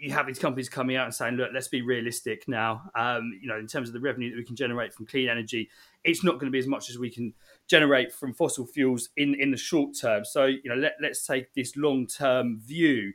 you 0.00 0.12
have 0.12 0.26
these 0.26 0.38
companies 0.38 0.68
coming 0.68 0.96
out 0.96 1.04
and 1.04 1.14
saying, 1.14 1.34
look, 1.34 1.50
let's 1.52 1.68
be 1.68 1.82
realistic 1.82 2.46
now. 2.48 2.90
Um, 2.94 3.38
you 3.40 3.48
know, 3.48 3.58
in 3.58 3.66
terms 3.66 3.88
of 3.88 3.94
the 3.94 4.00
revenue 4.00 4.30
that 4.30 4.36
we 4.36 4.44
can 4.44 4.56
generate 4.56 4.92
from 4.92 5.06
clean 5.06 5.28
energy, 5.28 5.70
it's 6.04 6.22
not 6.22 6.34
going 6.34 6.46
to 6.46 6.50
be 6.50 6.58
as 6.58 6.66
much 6.66 6.90
as 6.90 6.98
we 6.98 7.10
can 7.10 7.32
generate 7.66 8.12
from 8.12 8.34
fossil 8.34 8.66
fuels 8.66 9.08
in, 9.16 9.34
in 9.34 9.50
the 9.50 9.56
short 9.56 9.96
term. 9.98 10.24
So, 10.24 10.46
you 10.46 10.64
know, 10.64 10.74
let, 10.76 10.96
let's 11.00 11.26
take 11.26 11.52
this 11.54 11.76
long 11.76 12.06
term 12.06 12.60
view. 12.60 13.12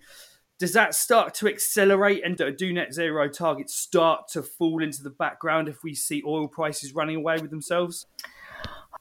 Does 0.60 0.74
that 0.74 0.94
start 0.94 1.34
to 1.36 1.48
accelerate 1.48 2.24
and 2.24 2.40
do 2.58 2.72
net 2.72 2.94
zero 2.94 3.28
targets 3.28 3.74
start 3.76 4.28
to 4.30 4.44
fall 4.44 4.84
into 4.84 5.02
the 5.02 5.10
background 5.10 5.68
if 5.68 5.84
we 5.84 5.96
see 5.96 6.22
oil 6.26 6.48
prices 6.48 6.94
running 6.94 7.16
away 7.16 7.38
with 7.40 7.50
themselves? 7.50 8.06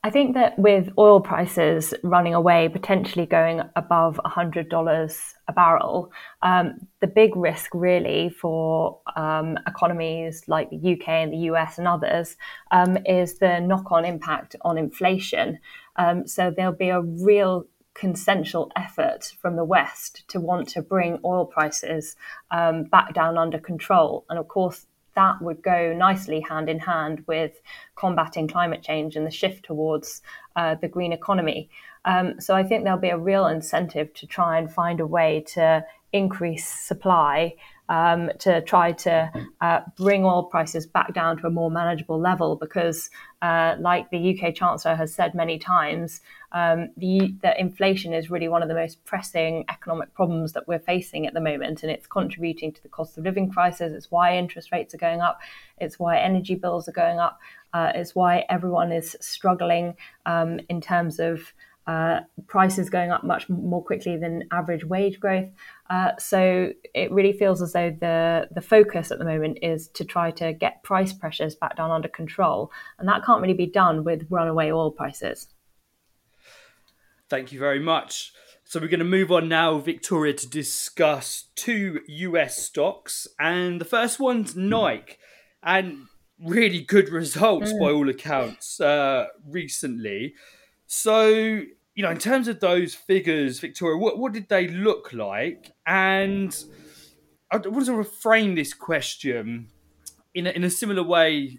I 0.03 0.09
think 0.09 0.33
that 0.33 0.59
with 0.59 0.89
oil 0.97 1.21
prices 1.21 1.93
running 2.03 2.33
away, 2.33 2.71
potentially 2.71 3.27
going 3.27 3.61
above 3.77 4.19
$100 4.25 5.35
a 5.47 5.53
barrel, 5.53 6.11
um, 6.41 6.87
the 7.01 7.07
big 7.07 7.37
risk 7.37 7.73
really 7.75 8.31
for 8.31 8.99
um, 9.15 9.59
economies 9.67 10.45
like 10.49 10.71
the 10.71 10.95
UK 10.95 11.09
and 11.09 11.33
the 11.35 11.51
US 11.51 11.77
and 11.77 11.87
others 11.87 12.37
um, 12.71 12.97
is 13.05 13.39
the 13.39 13.61
knock 13.61 13.93
on 13.93 14.07
impact 14.07 14.57
on 14.63 14.79
inflation. 14.79 15.59
Um, 15.97 16.27
so 16.27 16.51
there'll 16.51 16.73
be 16.73 16.89
a 16.89 17.03
real 17.03 17.67
consensual 17.93 18.71
effort 18.77 19.35
from 19.39 19.57
the 19.57 19.65
West 19.65 20.25
to 20.29 20.41
want 20.41 20.67
to 20.69 20.81
bring 20.81 21.19
oil 21.27 21.45
prices 21.45 22.17
um, 22.51 22.85
back 22.85 23.13
down 23.13 23.37
under 23.37 23.59
control. 23.59 24.25
And 24.31 24.39
of 24.39 24.49
course, 24.49 24.87
that 25.15 25.41
would 25.43 25.63
go 25.63 25.93
nicely 25.93 26.41
hand 26.41 26.69
in 26.69 26.79
hand 26.79 27.25
with 27.27 27.61
combating 27.97 28.49
climate 28.49 28.83
change 28.83 29.17
and 29.17 29.27
the 29.27 29.31
shift 29.31 29.65
towards 29.65 30.23
uh, 30.57 30.75
the 30.77 30.89
green 30.89 31.13
economy. 31.13 31.69
Um, 32.05 32.41
so 32.41 32.55
I 32.55 32.63
think 32.63 32.85
there'll 32.85 32.99
be 32.99 33.11
a 33.11 33.19
real 33.19 33.47
incentive 33.47 34.13
to 34.15 34.27
try 34.27 34.59
and 34.59 34.73
find 34.73 35.01
a 35.01 35.07
way 35.07 35.45
to 35.49 35.85
increase 36.13 36.67
supply 36.67 37.55
um, 37.91 38.31
to 38.39 38.63
try 38.63 38.93
to 38.93 39.31
uh, 39.61 39.81
bring 39.97 40.25
oil 40.25 40.45
prices 40.45 40.87
back 40.87 41.13
down 41.13 41.37
to 41.39 41.47
a 41.49 41.51
more 41.51 41.73
manageable 41.73 42.21
level 42.21 42.55
because, 42.55 43.11
uh, 43.43 43.75
like 43.81 44.09
the 44.11 44.39
UK 44.39 44.55
Chancellor 44.55 44.95
has 44.95 45.13
said 45.13 45.35
many 45.35 45.59
times, 45.59 46.21
um, 46.53 46.91
the, 46.97 47.35
the, 47.43 47.61
inflation 47.61 48.15
is 48.15 48.31
really 48.31 48.47
one 48.47 48.63
of 48.63 48.69
the 48.69 48.75
most 48.75 49.05
pressing 49.05 49.65
economic 49.69 50.15
problems 50.15 50.53
that 50.53 50.69
we're 50.69 50.79
facing 50.79 51.27
at 51.27 51.35
the 51.35 51.41
moment, 51.41 51.83
and 51.83 51.91
it's 51.91 52.07
contributing 52.07 52.73
to 52.73 52.83
the 52.83 52.89
cost 52.89 53.19
of 53.19 53.25
living 53.25 53.51
crisis. 53.51 53.93
It's 53.93 54.11
why 54.11 54.39
interest 54.39 54.71
rates 54.71 54.95
are 54.95 54.99
going 54.99 55.21
up. 55.21 55.41
It's 55.79 55.99
why 55.99 56.21
energy 56.21 56.55
bills 56.55 56.89
are 56.89 56.93
going 56.93 57.19
up. 57.19 57.41
Uh, 57.75 57.91
it's 57.97 58.15
why 58.15 58.45
everyone 58.49 58.93
is 58.93 59.17
struggling 59.21 59.97
um, 60.27 60.61
in 60.69 60.81
terms 60.81 61.19
of 61.19 61.53
uh, 61.87 62.21
prices 62.47 62.89
going 62.89 63.11
up 63.11 63.25
much 63.25 63.49
more 63.49 63.83
quickly 63.83 64.17
than 64.17 64.47
average 64.53 64.85
wage 64.85 65.19
growth. 65.19 65.49
Uh, 65.91 66.13
so 66.19 66.73
it 66.95 67.11
really 67.11 67.33
feels 67.33 67.61
as 67.61 67.73
though 67.73 67.91
the 67.91 68.49
the 68.53 68.61
focus 68.61 69.11
at 69.11 69.19
the 69.19 69.25
moment 69.25 69.59
is 69.61 69.89
to 69.89 70.05
try 70.05 70.31
to 70.31 70.53
get 70.53 70.83
price 70.85 71.13
pressures 71.13 71.57
back 71.57 71.77
down 71.77 71.91
under 71.91 72.09
control, 72.09 72.71
and 72.99 73.09
that 73.09 73.25
can't 73.25 73.43
really 73.43 73.55
be 73.55 73.67
done 73.67 74.05
with 74.05 74.25
runaway 74.31 74.71
oil 74.71 74.93
prices. 74.93 75.49
Thank 77.29 77.51
you 77.51 77.59
very 77.59 77.81
much. 77.81 78.33
So 78.65 78.79
we're 78.79 78.87
going 78.87 79.01
to 79.01 79.05
move 79.05 79.33
on 79.33 79.49
now, 79.49 79.79
Victoria, 79.79 80.33
to 80.33 80.49
discuss 80.49 81.47
two 81.57 82.01
US 82.07 82.63
stocks, 82.63 83.27
and 83.41 83.81
the 83.81 83.85
first 83.85 84.21
one's 84.21 84.55
Nike, 84.55 85.17
and 85.61 86.07
really 86.41 86.83
good 86.83 87.09
results 87.09 87.73
mm. 87.73 87.81
by 87.81 87.91
all 87.91 88.09
accounts 88.09 88.81
uh, 88.81 89.27
recently. 89.45 90.35
So 90.87 91.63
you 92.01 92.07
know, 92.07 92.13
in 92.13 92.19
terms 92.19 92.49
of 92.49 92.61
those 92.61 92.95
figures, 92.95 93.61
Victoria, 93.61 93.99
what, 93.99 94.19
what 94.19 94.33
did 94.33 94.49
they 94.49 94.69
look 94.69 95.13
like? 95.13 95.75
And 95.85 96.57
I 97.51 97.59
want 97.59 97.85
to 97.85 97.93
reframe 97.93 98.57
this 98.57 98.73
question 98.73 99.69
in 100.33 100.47
a, 100.47 100.51
in 100.53 100.65
a 100.65 100.71
similar 100.71 101.03
way 101.03 101.59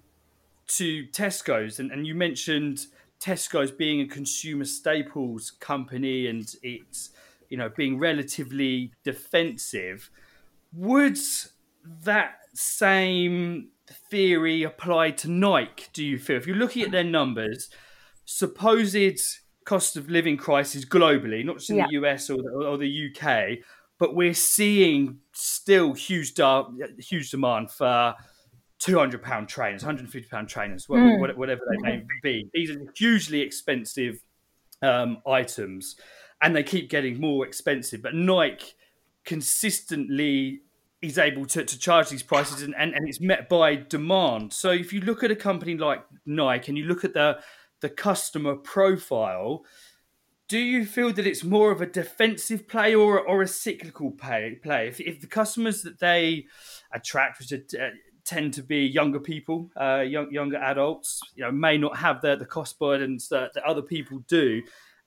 to 0.69 1.05
Tesco's. 1.09 1.79
And, 1.79 1.91
and 1.91 2.07
you 2.07 2.15
mentioned 2.15 2.87
Tesco's 3.19 3.69
being 3.69 4.01
a 4.01 4.07
consumer 4.07 4.65
staples 4.65 5.51
company 5.51 6.25
and 6.25 6.51
it's, 6.63 7.11
you 7.49 7.57
know, 7.57 7.69
being 7.69 7.99
relatively 7.99 8.93
defensive. 9.03 10.09
Would 10.73 11.19
that 12.03 12.39
same 12.55 13.67
theory 14.09 14.63
apply 14.63 15.11
to 15.11 15.29
Nike, 15.29 15.85
do 15.93 16.03
you 16.03 16.17
feel? 16.17 16.37
If 16.37 16.47
you're 16.47 16.55
looking 16.55 16.81
at 16.81 16.89
their 16.89 17.03
numbers, 17.03 17.69
supposed 18.25 19.40
cost 19.65 19.97
of 19.97 20.09
living 20.09 20.37
crisis 20.37 20.85
globally, 20.85 21.45
not 21.45 21.57
just 21.57 21.69
in 21.69 21.77
yeah. 21.77 21.85
the 21.87 21.93
US 22.01 22.29
or 22.29 22.37
the, 22.37 22.49
or 22.49 22.77
the, 22.77 23.09
UK, 23.09 23.59
but 23.99 24.15
we're 24.15 24.33
seeing 24.33 25.19
still 25.33 25.93
huge 25.93 26.33
huge 26.97 27.31
demand 27.31 27.69
for 27.71 28.15
200 28.79 29.21
pound 29.21 29.47
trainers, 29.47 29.83
150 29.83 30.27
pound 30.29 30.49
trainers, 30.49 30.87
mm. 30.87 31.37
whatever 31.37 31.61
they 31.69 31.89
may 31.89 32.03
be. 32.23 32.49
These 32.53 32.71
are 32.71 32.79
hugely 32.95 33.41
expensive 33.41 34.19
um, 34.81 35.17
items, 35.27 35.95
and 36.41 36.55
they 36.55 36.63
keep 36.63 36.89
getting 36.89 37.19
more 37.19 37.45
expensive. 37.45 38.01
But 38.01 38.15
Nike 38.15 38.73
consistently 39.23 40.61
is 41.01 41.17
able 41.17 41.45
to, 41.45 41.63
to 41.63 41.79
charge 41.79 42.09
these 42.09 42.23
prices, 42.23 42.63
and, 42.63 42.75
and, 42.75 42.93
and 42.93 43.07
it's 43.07 43.21
met 43.21 43.49
by 43.49 43.75
demand. 43.75 44.51
So 44.53 44.71
if 44.71 44.91
you 44.91 45.01
look 45.01 45.23
at 45.23 45.29
a 45.29 45.35
company 45.35 45.77
like 45.77 46.03
Nike 46.25 46.71
and 46.71 46.77
you 46.77 46.85
look 46.85 47.03
at 47.03 47.13
the 47.13 47.39
the 47.81 47.89
customer 47.89 48.55
profile, 48.55 49.65
do 50.47 50.57
you 50.57 50.85
feel 50.85 51.13
that 51.13 51.25
it's 51.25 51.43
more 51.43 51.71
of 51.71 51.81
a 51.81 51.85
defensive 51.85 52.67
play 52.67 52.93
or, 52.93 53.19
or 53.19 53.41
a 53.41 53.47
cyclical 53.47 54.11
play? 54.11 54.59
play? 54.61 54.87
If, 54.87 54.99
if 54.99 55.21
the 55.21 55.27
customers 55.27 55.81
that 55.83 55.99
they 55.99 56.45
attract, 56.93 57.39
which 57.39 57.51
are, 57.53 57.85
uh, 57.85 57.89
tend 58.25 58.53
to 58.53 58.63
be 58.63 58.85
younger 58.85 59.19
people, 59.19 59.69
uh, 59.79 60.01
young, 60.01 60.31
younger 60.31 60.57
adults, 60.57 61.21
you 61.35 61.43
know, 61.43 61.51
may 61.51 61.77
not 61.77 61.97
have 61.97 62.21
the, 62.21 62.35
the 62.35 62.45
cost 62.45 62.77
burdens 62.79 63.29
that, 63.29 63.53
that 63.53 63.63
other 63.63 63.81
people 63.81 64.19
do, 64.27 64.61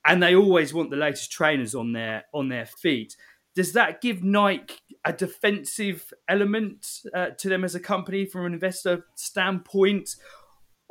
and 0.05 0.23
they 0.23 0.35
always 0.35 0.75
want 0.75 0.91
the 0.91 0.97
latest 0.97 1.31
trainers 1.31 1.75
on 1.75 1.93
their 1.93 2.25
on 2.33 2.49
their 2.49 2.67
feet. 2.67 3.17
Does 3.55 3.73
that 3.75 4.01
give 4.01 4.25
Nike 4.25 4.81
a 5.05 5.13
defensive 5.13 6.13
element 6.29 6.87
uh, 7.15 7.31
to 7.39 7.49
them 7.49 7.65
as 7.65 7.75
a 7.75 7.81
company 7.81 8.27
from 8.27 8.47
an 8.47 8.53
investor 8.53 9.05
standpoint, 9.15 10.17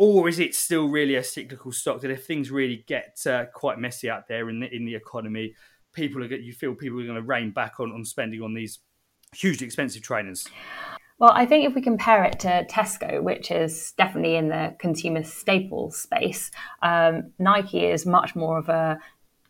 or 0.04 0.30
is 0.30 0.40
it 0.40 0.56
still 0.56 0.88
really 0.88 1.16
a 1.16 1.24
cyclical 1.24 1.72
stock 1.72 2.02
that 2.02 2.12
if 2.12 2.26
things 2.26 2.52
really 2.52 2.84
get 2.88 3.20
uh, 3.26 3.46
quite 3.54 3.80
messy 3.80 4.10
out 4.10 4.28
there 4.28 4.50
in 4.50 4.60
the 4.60 4.74
in 4.74 4.86
the 4.86 4.96
economy, 4.96 5.56
people 5.94 6.24
are 6.24 6.28
you 6.28 6.54
feel 6.54 6.76
people 6.76 7.00
are 7.00 7.06
going 7.06 7.16
to 7.16 7.22
rein 7.22 7.52
back 7.52 7.80
on 7.80 7.92
on 7.92 8.04
spending 8.06 8.42
on 8.42 8.54
these 8.54 8.80
hugely 9.36 9.66
expensive 9.66 10.02
trainers? 10.02 10.48
Well, 11.20 11.32
I 11.32 11.46
think 11.46 11.66
if 11.66 11.76
we 11.76 11.82
compare 11.82 12.24
it 12.24 12.40
to 12.40 12.66
Tesco, 12.70 13.22
which 13.22 13.52
is 13.52 13.94
definitely 13.98 14.36
in 14.36 14.50
the 14.50 14.76
consumer 14.80 15.24
staples 15.24 15.98
space, 15.98 16.52
um, 16.82 17.32
Nike 17.40 17.86
is 17.86 18.06
much 18.06 18.36
more 18.36 18.58
of 18.58 18.68
a 18.68 19.00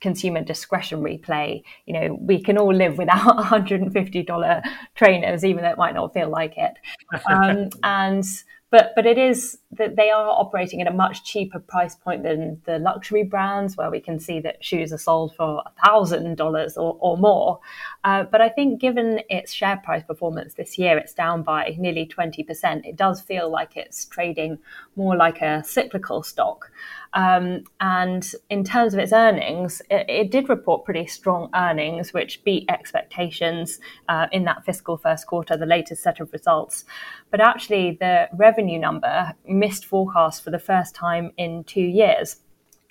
consumer 0.02 0.44
discretionary 0.44 1.18
play. 1.18 1.64
You 1.86 1.94
know, 1.94 2.18
we 2.20 2.44
can 2.44 2.58
all 2.58 2.74
live 2.74 2.98
without 2.98 3.38
$150 3.38 4.64
trainers, 4.94 5.46
even 5.46 5.64
though 5.64 5.72
it 5.72 5.78
might 5.78 5.96
not 5.96 6.14
feel 6.14 6.30
like 6.30 6.54
it. 6.58 6.74
Um, 7.30 7.70
and 7.84 8.26
but 8.74 8.92
but 8.96 9.06
it 9.06 9.20
is 9.20 9.60
that 9.72 9.96
they 9.98 10.10
are 10.10 10.28
operating 10.28 10.82
at 10.82 10.88
a 10.88 10.92
much 10.92 11.24
cheaper 11.24 11.60
price 11.60 11.94
point 11.94 12.24
than 12.24 12.60
the 12.66 12.80
luxury 12.80 13.24
brands, 13.24 13.78
where 13.78 13.92
we 13.92 14.00
can 14.00 14.20
see 14.20 14.40
that 14.40 14.66
shoes 14.66 14.92
are 14.92 14.98
sold 14.98 15.36
for 15.36 15.62
thousand 15.86 16.38
dollars 16.38 16.76
or 16.76 17.16
more. 17.16 17.60
Uh, 18.04 18.24
but 18.24 18.42
I 18.42 18.50
think, 18.50 18.82
given 18.82 19.22
its 19.30 19.54
share 19.54 19.78
price 19.78 20.04
performance 20.04 20.56
this 20.56 20.80
year, 20.80 20.98
it's 20.98 21.14
down 21.14 21.44
by 21.44 21.76
nearly 21.78 22.08
twenty 22.08 22.42
percent. 22.42 22.84
It 22.84 22.96
does 22.96 23.22
feel 23.22 23.48
like 23.48 23.78
it's 23.78 24.06
trading 24.06 24.58
more 24.96 25.16
like 25.16 25.44
a 25.44 25.64
cyclical 25.64 26.24
stock. 26.24 26.72
Um, 27.14 27.64
and 27.80 28.30
in 28.50 28.64
terms 28.64 28.94
of 28.94 29.00
its 29.00 29.14
earnings, 29.14 29.82
it, 29.92 30.10
it, 30.10 30.32
did 30.32 30.50
report 30.50 30.84
pretty 30.84 31.06
strong 31.06 31.50
earnings, 31.54 32.12
which 32.12 32.44
beat 32.44 32.66
expectations 32.70 33.80
uh, 34.10 34.28
in 34.32 34.46
that 34.46 34.66
fiscal 34.66 34.98
first 34.98 35.28
quarter, 35.28 35.56
the 35.56 35.68
latest 35.68 36.02
set 36.02 36.20
of 36.20 36.34
results. 36.34 36.86
But 37.30 37.40
actually, 37.40 37.98
the 38.00 38.30
revenue 38.34 38.80
number 38.80 39.34
missed 39.48 39.86
forecasts 39.86 40.40
for 40.40 40.50
the 40.50 40.60
first 40.60 40.96
time 40.96 41.32
in 41.38 41.64
two 41.66 41.82
years. 41.82 42.38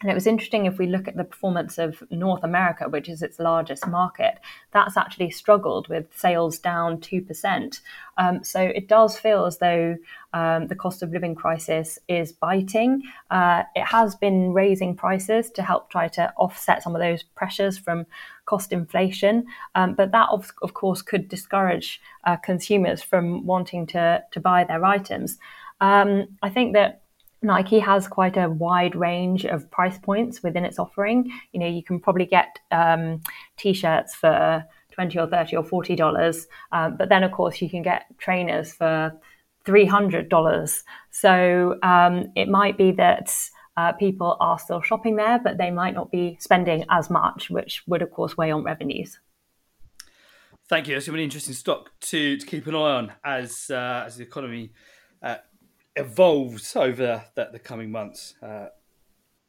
And 0.02 0.10
it 0.10 0.14
was 0.14 0.26
interesting 0.26 0.66
if 0.66 0.78
we 0.78 0.88
look 0.88 1.06
at 1.06 1.16
the 1.16 1.22
performance 1.22 1.78
of 1.78 2.02
North 2.10 2.42
America, 2.42 2.88
which 2.88 3.08
is 3.08 3.22
its 3.22 3.38
largest 3.38 3.86
market, 3.86 4.40
that's 4.72 4.96
actually 4.96 5.30
struggled 5.30 5.86
with 5.86 6.06
sales 6.14 6.58
down 6.58 6.98
2%. 6.98 7.80
Um, 8.18 8.42
so 8.42 8.60
it 8.60 8.88
does 8.88 9.16
feel 9.16 9.46
as 9.46 9.58
though 9.58 9.96
um, 10.32 10.66
the 10.66 10.74
cost 10.74 11.04
of 11.04 11.12
living 11.12 11.36
crisis 11.36 12.00
is 12.08 12.32
biting. 12.32 13.02
Uh, 13.30 13.62
it 13.76 13.84
has 13.84 14.16
been 14.16 14.52
raising 14.52 14.96
prices 14.96 15.50
to 15.52 15.62
help 15.62 15.88
try 15.88 16.08
to 16.08 16.32
offset 16.36 16.82
some 16.82 16.96
of 16.96 17.00
those 17.00 17.22
pressures 17.22 17.78
from 17.78 18.04
cost 18.44 18.72
inflation. 18.72 19.46
Um, 19.76 19.94
but 19.94 20.10
that, 20.10 20.28
of, 20.30 20.50
of, 20.62 20.74
course, 20.74 21.00
could 21.00 21.28
discourage 21.28 22.00
uh, 22.24 22.36
consumers 22.36 23.02
from 23.02 23.46
wanting 23.46 23.86
to, 23.88 24.24
to 24.32 24.40
buy 24.40 24.64
their 24.64 24.84
items. 24.84 25.38
Um, 25.80 26.26
I 26.42 26.50
think 26.50 26.74
that 26.74 27.01
Nike 27.42 27.80
has 27.80 28.06
quite 28.06 28.36
a 28.36 28.48
wide 28.48 28.94
range 28.94 29.44
of 29.44 29.70
price 29.70 29.98
points 29.98 30.42
within 30.42 30.64
its 30.64 30.78
offering. 30.78 31.30
You 31.52 31.60
know, 31.60 31.68
you 31.68 31.82
can 31.82 31.98
probably 32.00 32.26
get 32.26 32.58
um, 32.70 33.20
t-shirts 33.56 34.14
for 34.14 34.64
twenty 34.92 35.18
or 35.18 35.26
thirty 35.26 35.56
or 35.56 35.64
forty 35.64 35.96
dollars, 35.96 36.46
um, 36.70 36.96
but 36.96 37.08
then 37.08 37.24
of 37.24 37.32
course 37.32 37.60
you 37.60 37.68
can 37.68 37.82
get 37.82 38.04
trainers 38.18 38.72
for 38.72 39.12
three 39.64 39.86
hundred 39.86 40.28
dollars. 40.28 40.84
So 41.10 41.78
um, 41.82 42.32
it 42.36 42.48
might 42.48 42.78
be 42.78 42.92
that 42.92 43.34
uh, 43.76 43.92
people 43.92 44.36
are 44.38 44.58
still 44.58 44.82
shopping 44.82 45.16
there, 45.16 45.38
but 45.38 45.58
they 45.58 45.70
might 45.70 45.94
not 45.94 46.10
be 46.10 46.36
spending 46.40 46.84
as 46.90 47.10
much, 47.10 47.50
which 47.50 47.82
would 47.86 48.02
of 48.02 48.10
course 48.10 48.36
weigh 48.36 48.50
on 48.50 48.62
revenues. 48.62 49.18
Thank 50.68 50.88
you. 50.88 50.94
That's 50.94 51.08
a 51.08 51.12
really 51.12 51.24
interesting 51.24 51.54
stock 51.54 51.90
to, 52.02 52.36
to 52.36 52.46
keep 52.46 52.66
an 52.66 52.74
eye 52.74 52.78
on 52.78 53.12
as 53.24 53.70
uh, 53.70 54.04
as 54.06 54.16
the 54.16 54.22
economy 54.22 54.72
uh, 55.22 55.36
evolves 55.96 56.74
over 56.76 57.24
the, 57.34 57.48
the 57.52 57.58
coming 57.58 57.90
months. 57.90 58.34
Uh, 58.42 58.68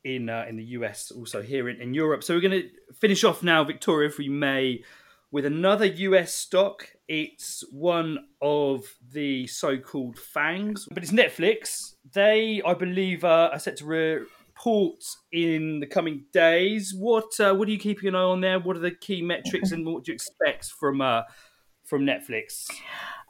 in 0.04 0.30
uh, 0.30 0.46
in 0.48 0.58
the 0.58 0.64
US, 0.78 1.12
also 1.12 1.42
here 1.42 1.70
in, 1.70 1.82
in 1.82 1.94
Europe. 1.94 2.24
So 2.24 2.34
we're 2.34 2.42
going 2.42 2.64
to 2.64 2.70
finish 3.00 3.24
off 3.24 3.44
now, 3.44 3.64
Victoria, 3.64 4.10
if 4.10 4.18
we 4.18 4.30
may, 4.30 4.84
with 5.32 5.46
another 5.46 5.86
US 5.86 6.34
stock. 6.34 6.90
It's 7.08 7.64
one 7.72 8.28
of 8.42 8.86
the 9.12 9.46
so-called 9.48 10.18
FAANGs, 10.18 10.88
but 10.92 11.04
it's 11.04 11.12
Netflix. 11.12 11.96
They, 12.14 12.62
I 12.66 12.74
believe, 12.74 13.24
uh, 13.24 13.50
are 13.52 13.60
set 13.60 13.78
to 13.78 13.86
report 13.86 15.04
in 15.32 15.80
the 15.80 15.88
coming 15.88 16.26
days. 16.32 16.94
What 16.94 17.40
uh, 17.40 17.54
what 17.56 17.68
are 17.68 17.72
you 17.72 17.80
keeping 17.80 18.10
an 18.10 18.16
eye 18.16 18.20
on 18.20 18.42
there? 18.42 18.60
What 18.60 18.76
are 18.78 18.82
the 18.82 18.92
key 18.92 19.22
metrics, 19.22 19.72
and 19.72 19.86
what 19.86 20.04
do 20.04 20.12
you 20.12 20.16
expect 20.16 20.66
from 20.66 21.02
uh, 21.02 21.24
from 21.84 22.02
Netflix? 22.02 22.70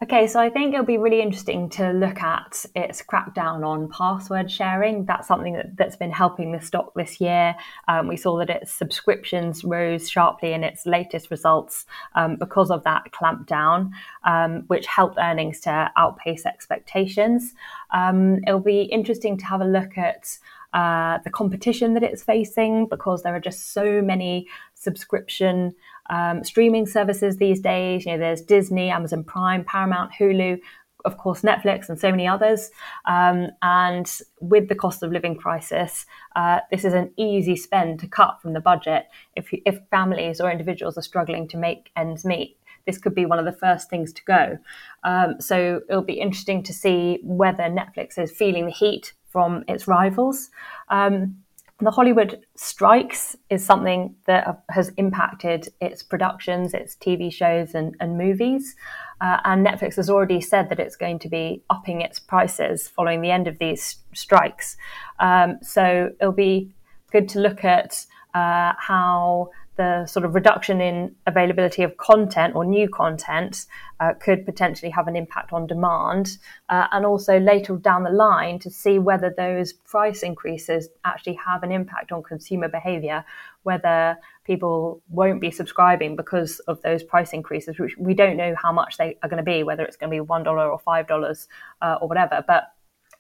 Okay, 0.02 0.28
so 0.28 0.40
I 0.40 0.50
think 0.50 0.74
it'll 0.74 0.86
be 0.86 0.98
really 0.98 1.22
interesting 1.22 1.70
to 1.72 1.92
look 1.92 2.22
at 2.22 2.66
its 2.76 3.02
crackdown 3.02 3.66
on 3.66 3.90
password 3.90 4.52
sharing. 4.52 5.06
That's 5.06 5.30
something 5.30 5.54
that, 5.54 5.80
has 5.80 5.96
been 5.96 6.12
helping 6.12 6.52
the 6.52 6.60
stock 6.60 6.94
this 6.94 7.22
year. 7.22 7.56
Um, 7.88 8.10
we 8.10 8.18
saw 8.18 8.38
that 8.40 8.50
its 8.50 8.74
subscriptions 8.74 9.64
rose 9.64 10.10
sharply 10.10 10.52
in 10.52 10.64
its 10.64 10.86
latest 10.86 11.32
results 11.32 11.86
um, 12.16 12.36
because 12.36 12.70
of 12.70 12.84
that 12.84 13.04
clampdown, 13.14 13.92
um, 14.26 14.64
which 14.68 14.88
helped 14.88 15.18
earnings 15.20 15.62
to 15.62 15.90
outpace 15.96 16.46
expectations. 16.46 17.54
Um, 17.92 18.40
it'll 18.46 18.60
be 18.60 18.82
interesting 18.82 19.38
to 19.38 19.46
have 19.46 19.62
a 19.62 19.66
look 19.66 19.98
at 19.98 20.38
uh, 20.74 21.20
the 21.24 21.30
competition 21.30 21.94
that 21.94 22.04
it's 22.04 22.24
facing 22.24 22.88
because 22.88 23.22
there 23.22 23.36
are 23.36 23.40
just 23.40 23.74
so 23.74 24.02
many 24.02 24.48
subscription 24.74 25.76
um, 26.10 26.44
streaming 26.44 26.86
services 26.86 27.38
these 27.38 27.60
days. 27.60 28.06
You 28.06 28.14
know, 28.14 28.20
there's 28.20 28.42
Disney, 28.42 28.90
Amazon 28.90 29.24
Prime, 29.24 29.64
Paramount, 29.64 30.12
Hulu, 30.20 30.60
of 31.06 31.18
course, 31.18 31.42
Netflix, 31.42 31.90
and 31.90 32.00
so 32.00 32.12
many 32.12 32.28
others. 32.28 32.72
Um, 33.06 33.48
and 33.62 34.10
with 34.40 34.70
the 34.70 34.76
cost 34.76 35.04
of 35.04 35.12
living 35.12 35.36
crisis, 35.36 36.06
uh, 36.36 36.60
this 36.72 36.86
is 36.86 36.94
an 36.94 37.12
easy 37.18 37.56
spend 37.56 38.00
to 38.00 38.08
cut 38.08 38.42
from 38.42 38.54
the 38.54 38.62
budget. 38.62 39.08
If, 39.36 39.50
if 39.52 39.80
families 39.90 40.40
or 40.40 40.50
individuals 40.50 40.98
are 40.98 41.02
struggling 41.02 41.48
to 41.50 41.58
make 41.58 41.92
ends 41.96 42.24
meet, 42.24 42.58
this 42.86 42.98
could 42.98 43.16
be 43.16 43.26
one 43.26 43.40
of 43.40 43.46
the 43.46 43.52
first 43.52 43.90
things 43.90 44.12
to 44.14 44.24
go. 44.26 44.58
Um, 45.04 45.36
so 45.40 45.82
it'll 45.90 46.02
be 46.02 46.20
interesting 46.20 46.64
to 46.64 46.74
see 46.74 47.20
whether 47.24 47.64
Netflix 47.64 48.18
is 48.18 48.32
feeling 48.32 48.66
the 48.66 48.72
heat 48.72 49.14
from 49.30 49.64
its 49.68 49.88
rivals. 49.88 50.50
Um, 50.90 51.43
the 51.80 51.92
Hollywood 51.92 52.46
strikes 52.56 53.36
is 53.50 53.66
something 53.66 54.16
that 54.26 54.64
has 54.70 54.90
impacted 54.98 55.70
its 55.82 56.04
productions, 56.04 56.74
its 56.74 56.96
TV 56.96 57.34
shows, 57.34 57.74
and, 57.74 57.96
and 58.00 58.18
movies. 58.18 58.76
Uh, 59.20 59.40
and 59.44 59.66
Netflix 59.66 59.96
has 59.96 60.10
already 60.10 60.40
said 60.40 60.70
that 60.70 60.80
it's 60.80 60.96
going 60.96 61.20
to 61.20 61.30
be 61.30 61.64
upping 61.70 62.02
its 62.02 62.20
prices 62.20 62.88
following 62.88 63.22
the 63.22 63.32
end 63.32 63.48
of 63.48 63.58
these 63.60 63.98
strikes. 64.14 64.78
Um, 65.20 65.58
so 65.62 66.12
it'll 66.20 66.32
be 66.32 66.72
good 67.12 67.28
to 67.30 67.40
look 67.40 67.64
at 67.64 68.06
uh, 68.34 68.74
how 68.78 69.50
the 69.76 70.06
sort 70.06 70.26
of 70.26 70.36
reduction 70.36 70.82
in 70.82 71.16
availability 71.26 71.84
of 71.84 71.98
content 71.98 72.56
or 72.56 72.64
new 72.64 72.88
content 72.88 73.66
uh, 74.00 74.14
could 74.14 74.46
potentially 74.46 74.92
have 74.92 75.08
an 75.08 75.16
impact 75.16 75.52
on 75.52 75.66
demand, 75.66 76.38
uh, 76.70 76.88
and 76.92 77.06
also 77.06 77.40
later 77.40 77.76
down 77.78 78.04
the 78.04 78.10
line 78.10 78.60
to 78.60 78.70
see 78.70 79.00
whether 79.00 79.34
those 79.36 79.74
price 79.74 80.22
increases 80.22 80.90
actually 81.06 81.38
have 81.46 81.64
an 81.64 81.72
impact 81.72 82.12
on 82.12 82.22
consumer 82.22 82.68
behavior, 82.68 83.26
whether 83.64 84.16
people 84.44 85.02
won't 85.10 85.42
be 85.42 85.50
subscribing 85.50 86.16
because 86.16 86.60
of 86.62 86.82
those 86.82 87.02
price 87.02 87.34
increases, 87.34 87.80
which 87.80 87.96
we 87.98 88.14
don't 88.14 88.38
know 88.38 88.54
how 88.62 88.72
much 88.72 88.98
they 88.98 89.18
are 89.24 89.30
going 89.30 89.38
to 89.38 89.44
be, 89.44 89.64
whether 89.64 89.84
it's 89.84 89.98
going 89.98 90.12
to 90.12 90.24
be 90.24 90.28
$1 90.28 90.48
or 90.48 90.80
$5 90.80 91.48
uh, 91.82 91.98
or 92.02 92.08
whatever. 92.08 92.44
But 92.48 92.74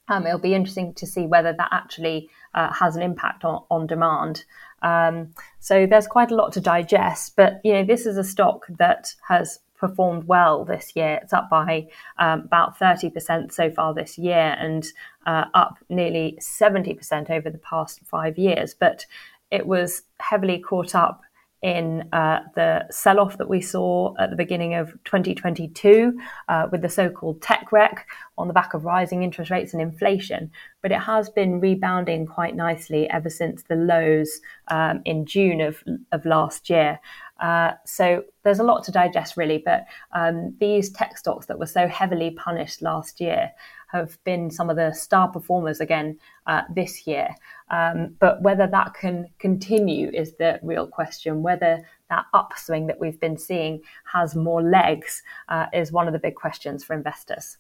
um, 0.09 0.27
it'll 0.27 0.39
be 0.39 0.53
interesting 0.53 0.93
to 0.95 1.07
see 1.07 1.25
whether 1.25 1.53
that 1.53 1.69
actually 1.71 2.29
uh, 2.53 2.71
has 2.73 2.95
an 2.95 3.01
impact 3.01 3.45
on, 3.45 3.63
on 3.71 3.87
demand. 3.87 4.43
Um, 4.83 5.33
so 5.59 5.85
there's 5.85 6.07
quite 6.07 6.31
a 6.31 6.35
lot 6.35 6.53
to 6.53 6.61
digest, 6.61 7.35
but 7.35 7.61
you 7.63 7.73
know 7.73 7.83
this 7.83 8.05
is 8.05 8.17
a 8.17 8.23
stock 8.23 8.65
that 8.77 9.13
has 9.27 9.59
performed 9.83 10.23
well 10.25 10.63
this 10.63 10.93
year. 10.95 11.19
It's 11.21 11.33
up 11.33 11.49
by 11.49 11.87
um, 12.17 12.41
about 12.41 12.79
30% 12.79 13.51
so 13.51 13.69
far 13.69 13.93
this 13.93 14.17
year 14.17 14.55
and 14.57 14.85
uh, 15.25 15.45
up 15.53 15.77
nearly 15.89 16.37
70% 16.39 17.29
over 17.29 17.49
the 17.49 17.57
past 17.57 17.99
five 18.05 18.37
years. 18.37 18.73
But 18.73 19.05
it 19.51 19.67
was 19.67 20.03
heavily 20.21 20.59
caught 20.59 20.95
up 20.95 21.23
in 21.63 22.03
uh, 22.11 22.41
the 22.55 22.85
sell 22.91 23.19
off 23.19 23.37
that 23.37 23.47
we 23.47 23.61
saw 23.61 24.13
at 24.19 24.29
the 24.29 24.35
beginning 24.35 24.75
of 24.75 24.91
2022 25.05 26.19
uh, 26.49 26.67
with 26.71 26.81
the 26.81 26.89
so 26.89 27.09
called 27.09 27.41
tech 27.41 27.71
wreck 27.71 28.05
on 28.37 28.49
the 28.49 28.53
back 28.53 28.73
of 28.73 28.83
rising 28.83 29.23
interest 29.23 29.49
rates 29.49 29.71
and 29.71 29.81
inflation. 29.81 30.51
But 30.81 30.91
it 30.91 30.99
has 30.99 31.29
been 31.29 31.61
rebounding 31.61 32.27
quite 32.27 32.55
nicely 32.55 33.09
ever 33.09 33.29
since 33.29 33.63
the 33.63 33.75
lows 33.75 34.41
um, 34.67 35.01
in 35.05 35.25
June 35.25 35.61
of, 35.61 35.81
of 36.11 36.25
last 36.25 36.69
year. 36.69 36.99
Uh, 37.43 37.73
so 37.85 38.23
there's 38.43 38.59
a 38.59 38.63
lot 38.63 38.85
to 38.85 38.91
digest, 38.91 39.35
really. 39.35 39.61
But 39.63 39.85
um, 40.13 40.55
these 40.61 40.89
tech 40.89 41.17
stocks 41.17 41.45
that 41.47 41.59
were 41.59 41.65
so 41.65 41.87
heavily 41.89 42.31
punished 42.31 42.81
last 42.81 43.19
year 43.19 43.51
have 43.91 44.17
been 44.23 44.49
some 44.49 44.69
of 44.69 44.77
the 44.77 44.93
star 44.93 45.27
performers 45.27 45.81
again 45.81 46.17
uh, 46.47 46.61
this 46.73 47.05
year. 47.05 47.27
Um, 47.69 48.15
but 48.19 48.41
whether 48.41 48.65
that 48.67 48.93
can 48.93 49.27
continue 49.39 50.09
is 50.11 50.35
the 50.37 50.59
real 50.63 50.87
question. 50.87 51.43
Whether 51.43 51.85
that 52.09 52.25
upswing 52.33 52.87
that 52.87 52.99
we've 52.99 53.19
been 53.19 53.37
seeing 53.37 53.81
has 54.11 54.35
more 54.35 54.63
legs 54.63 55.21
uh, 55.49 55.65
is 55.73 55.91
one 55.91 56.07
of 56.07 56.13
the 56.13 56.19
big 56.19 56.35
questions 56.35 56.83
for 56.83 56.93
investors. 56.93 57.57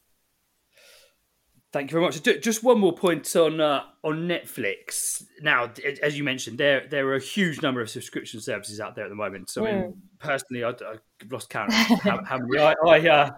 Thank 1.73 1.89
you 1.89 1.95
very 1.99 2.05
much. 2.05 2.21
Just 2.43 2.63
one 2.63 2.79
more 2.79 2.93
point 2.93 3.35
on 3.35 3.59
uh, 3.59 3.81
on 4.03 4.27
Netflix. 4.27 5.23
Now, 5.41 5.71
as 6.03 6.15
you 6.15 6.23
mentioned, 6.23 6.59
there 6.59 6.87
there 6.87 7.07
are 7.07 7.15
a 7.15 7.19
huge 7.19 7.63
number 7.63 7.81
of 7.81 7.89
subscription 7.89 8.41
services 8.41 8.79
out 8.79 8.95
there 8.95 9.05
at 9.05 9.09
the 9.09 9.15
moment. 9.15 9.49
So, 9.49 9.63
mm. 9.63 9.67
I 9.67 9.71
mean, 9.71 9.81
hmm. 9.81 9.91
personally, 10.19 10.63
I, 10.63 10.67
have 10.67 11.31
lost 11.31 11.49
count 11.49 11.73
how, 11.73 12.23
how 12.23 12.37
many 12.37 12.61
I 12.61 12.75
I, 12.85 13.09
uh, 13.09 13.29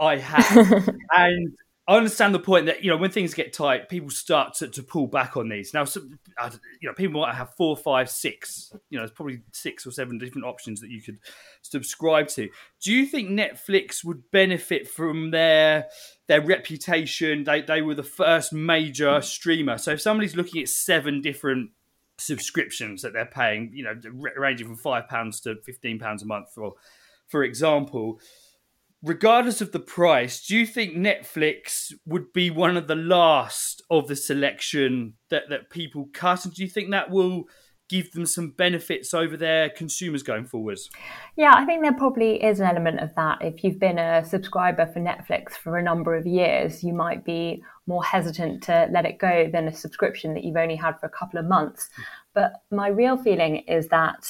I 0.00 0.16
have, 0.16 0.88
and 1.12 1.54
I 1.88 1.96
understand 1.96 2.34
the 2.34 2.38
point 2.38 2.66
that 2.66 2.84
you 2.84 2.90
know 2.90 2.98
when 2.98 3.10
things 3.10 3.32
get 3.32 3.54
tight, 3.54 3.88
people 3.88 4.10
start 4.10 4.52
to, 4.56 4.68
to 4.68 4.82
pull 4.82 5.06
back 5.06 5.38
on 5.38 5.48
these. 5.48 5.72
Now, 5.72 5.86
you 5.94 6.88
know, 6.88 6.92
people 6.92 7.22
might 7.22 7.34
have 7.34 7.54
four, 7.54 7.78
five, 7.78 8.10
six. 8.10 8.70
You 8.90 8.98
know, 8.98 9.02
there's 9.02 9.10
probably 9.10 9.40
six 9.52 9.86
or 9.86 9.90
seven 9.90 10.18
different 10.18 10.46
options 10.46 10.82
that 10.82 10.90
you 10.90 11.00
could 11.00 11.18
subscribe 11.62 12.28
to. 12.28 12.50
Do 12.82 12.92
you 12.92 13.06
think 13.06 13.30
Netflix 13.30 14.04
would 14.04 14.30
benefit 14.30 14.86
from 14.86 15.30
their 15.30 15.86
their 16.26 16.42
reputation? 16.42 17.44
They 17.44 17.62
they 17.62 17.80
were 17.80 17.94
the 17.94 18.02
first 18.02 18.52
major 18.52 19.22
streamer. 19.22 19.78
So 19.78 19.92
if 19.92 20.02
somebody's 20.02 20.36
looking 20.36 20.60
at 20.60 20.68
seven 20.68 21.22
different 21.22 21.70
subscriptions 22.18 23.00
that 23.00 23.14
they're 23.14 23.24
paying, 23.24 23.70
you 23.72 23.84
know, 23.84 23.94
ranging 24.36 24.66
from 24.66 24.76
five 24.76 25.08
pounds 25.08 25.40
to 25.40 25.56
fifteen 25.64 25.98
pounds 25.98 26.22
a 26.22 26.26
month, 26.26 26.52
for 26.54 26.74
for 27.28 27.44
example 27.44 28.20
regardless 29.02 29.60
of 29.60 29.72
the 29.72 29.80
price, 29.80 30.44
do 30.44 30.56
you 30.56 30.66
think 30.66 30.96
Netflix 30.96 31.92
would 32.04 32.32
be 32.32 32.50
one 32.50 32.76
of 32.76 32.88
the 32.88 32.96
last 32.96 33.82
of 33.90 34.08
the 34.08 34.16
selection 34.16 35.14
that, 35.30 35.44
that 35.50 35.70
people 35.70 36.08
cut? 36.12 36.44
And 36.44 36.54
do 36.54 36.62
you 36.62 36.68
think 36.68 36.90
that 36.90 37.10
will 37.10 37.44
give 37.88 38.12
them 38.12 38.26
some 38.26 38.50
benefits 38.50 39.14
over 39.14 39.36
their 39.36 39.70
consumers 39.70 40.22
going 40.22 40.44
forwards? 40.44 40.90
Yeah, 41.36 41.52
I 41.54 41.64
think 41.64 41.82
there 41.82 41.94
probably 41.94 42.42
is 42.42 42.60
an 42.60 42.66
element 42.66 43.00
of 43.00 43.14
that. 43.14 43.38
If 43.40 43.64
you've 43.64 43.78
been 43.78 43.98
a 43.98 44.24
subscriber 44.24 44.86
for 44.86 45.00
Netflix 45.00 45.52
for 45.52 45.78
a 45.78 45.82
number 45.82 46.14
of 46.14 46.26
years, 46.26 46.84
you 46.84 46.92
might 46.92 47.24
be 47.24 47.62
more 47.86 48.04
hesitant 48.04 48.62
to 48.64 48.88
let 48.92 49.06
it 49.06 49.18
go 49.18 49.48
than 49.50 49.68
a 49.68 49.74
subscription 49.74 50.34
that 50.34 50.44
you've 50.44 50.56
only 50.56 50.76
had 50.76 51.00
for 51.00 51.06
a 51.06 51.10
couple 51.10 51.40
of 51.40 51.46
months. 51.46 51.88
But 52.34 52.52
my 52.70 52.88
real 52.88 53.16
feeling 53.16 53.64
is 53.66 53.88
that 53.88 54.28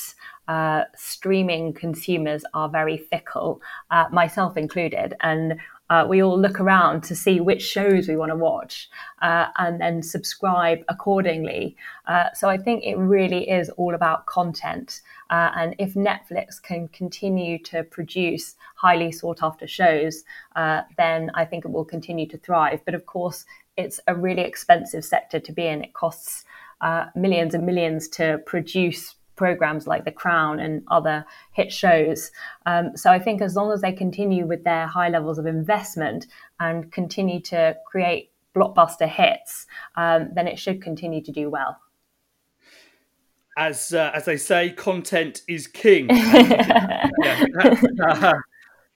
uh, 0.49 0.85
streaming 0.97 1.75
consumers 1.75 2.43
are 2.55 2.69
very 2.69 2.97
fickle, 2.97 3.61
uh, 3.91 4.07
myself 4.11 4.57
included, 4.57 5.15
and 5.21 5.61
uh, 5.91 6.07
we 6.07 6.23
all 6.23 6.39
look 6.39 6.61
around 6.61 7.03
to 7.03 7.15
see 7.15 7.41
which 7.41 7.63
shows 7.63 8.09
we 8.09 8.17
want 8.17 8.31
to 8.31 8.37
watch 8.37 8.91
uh, 9.23 9.47
and 9.57 9.81
then 9.81 10.03
subscribe 10.03 10.81
accordingly. 10.89 11.77
Uh, 12.07 12.27
so 12.35 12.49
I 12.49 12.59
think 12.59 12.85
it 12.85 12.97
really 12.97 13.49
is 13.49 13.71
all 13.71 13.95
about 13.95 14.27
content. 14.27 15.01
Uh, 15.31 15.51
and 15.57 15.75
if 15.79 15.95
Netflix 15.95 16.61
can 16.61 16.89
continue 16.89 17.59
to 17.65 17.85
produce 17.85 18.57
highly 18.75 19.11
sought 19.13 19.43
after 19.43 19.67
shows, 19.67 20.25
then 20.99 21.31
I 21.35 21.45
think 21.47 21.65
it 21.65 21.71
will 21.71 21.87
continue 21.87 22.27
to 22.29 22.39
thrive. 22.39 22.81
But 22.85 22.95
of 22.95 23.07
course, 23.07 23.47
it's 23.79 24.01
a 24.09 24.15
really 24.15 24.43
expensive 24.43 25.05
sector 25.05 25.41
to 25.41 25.53
be 25.53 25.67
in. 25.67 25.85
It 25.85 25.95
costs 25.95 26.45
millions 27.15 27.55
and 27.55 27.65
millions 27.65 28.09
to 28.09 28.41
produce 28.45 29.15
programs 29.39 29.87
like 29.87 30.05
The 30.05 30.13
Crown 30.13 30.61
and 30.61 30.83
other 30.89 31.25
hit 31.53 31.73
shows. 31.73 32.31
Um, 32.67 32.95
so 32.95 33.11
I 33.11 33.19
think 33.19 33.41
as 33.41 33.57
long 33.57 33.73
as 33.73 33.81
they 33.81 33.93
continue 33.93 34.47
with 34.47 34.65
their 34.65 34.87
high 34.87 35.09
levels 35.09 35.39
of 35.39 35.47
investment 35.47 36.27
and 36.61 36.93
continue 36.93 37.41
to 37.43 37.77
create 37.87 38.33
blockbuster 38.55 39.09
hits, 39.09 39.67
um, 39.97 40.29
then 40.35 40.47
it 40.47 40.59
should 40.59 40.83
continue 40.83 41.23
to 41.23 41.33
do 41.33 41.49
well. 41.49 41.79
As 43.57 43.93
uh, 43.93 44.13
as 44.15 44.25
they 44.25 44.37
say, 44.37 44.71
content 44.71 45.43
is 45.49 45.67
king. 45.67 46.09
yeah, 46.11 47.09
that's, 47.55 47.85
uh, 48.01 48.33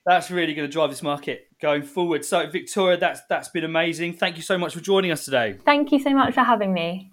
that's 0.07 0.31
really 0.31 0.55
going 0.55 0.69
to 0.69 0.73
drive 0.73 0.91
this 0.91 1.03
market 1.03 1.49
going 1.61 1.83
forward. 1.83 2.25
So, 2.25 2.49
Victoria, 2.49 2.97
that's 2.97 3.23
that's 3.29 3.49
been 3.49 3.65
amazing. 3.65 4.15
Thank 4.15 4.37
you 4.37 4.43
so 4.43 4.57
much 4.57 4.75
for 4.75 4.81
joining 4.81 5.11
us 5.11 5.25
today. 5.25 5.57
Thank 5.65 5.91
you 5.91 5.99
so 5.99 6.11
much 6.11 6.35
for 6.35 6.43
having 6.43 6.73
me. 6.73 7.13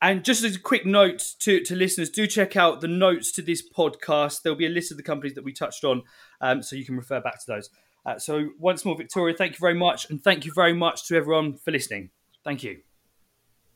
And 0.00 0.24
just 0.24 0.44
as 0.44 0.56
a 0.56 0.60
quick 0.60 0.86
note 0.86 1.34
to, 1.40 1.60
to 1.64 1.74
listeners, 1.74 2.08
do 2.08 2.26
check 2.26 2.56
out 2.56 2.80
the 2.80 2.88
notes 2.88 3.32
to 3.32 3.42
this 3.42 3.68
podcast. 3.68 4.42
There'll 4.42 4.56
be 4.56 4.66
a 4.66 4.70
list 4.70 4.90
of 4.90 4.96
the 4.96 5.02
companies 5.02 5.34
that 5.34 5.44
we 5.44 5.52
touched 5.52 5.84
on, 5.84 6.02
um, 6.40 6.62
so 6.62 6.76
you 6.76 6.84
can 6.84 6.96
refer 6.96 7.20
back 7.20 7.40
to 7.40 7.46
those. 7.46 7.70
Uh, 8.06 8.18
so, 8.18 8.50
once 8.58 8.84
more, 8.84 8.96
Victoria, 8.96 9.34
thank 9.36 9.54
you 9.54 9.58
very 9.60 9.74
much. 9.74 10.08
And 10.08 10.22
thank 10.22 10.44
you 10.44 10.52
very 10.54 10.72
much 10.72 11.06
to 11.08 11.16
everyone 11.16 11.56
for 11.56 11.72
listening. 11.72 12.10
Thank 12.44 12.62
you. 12.62 12.78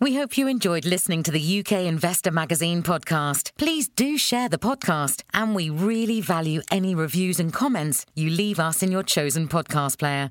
We 0.01 0.17
hope 0.17 0.37
you 0.37 0.49
enjoyed 0.49 0.85
listening 0.85 1.23
to 1.25 1.31
the 1.31 1.61
UK 1.61 1.85
Investor 1.85 2.33
Magazine 2.33 2.83
podcast. 2.83 3.53
Please 3.57 3.89
do 3.89 4.17
share 4.17 4.49
the 4.49 4.59
podcast, 4.59 5.23
and 5.33 5.55
we 5.55 5.71
really 5.71 6.21
value 6.21 6.63
any 6.71 6.95
reviews 6.95 7.39
and 7.39 7.53
comments 7.53 8.07
you 8.15 8.31
leave 8.31 8.59
us 8.59 8.83
in 8.83 8.91
your 8.91 9.05
chosen 9.05 9.49
podcast 9.49 9.99
player. 9.99 10.31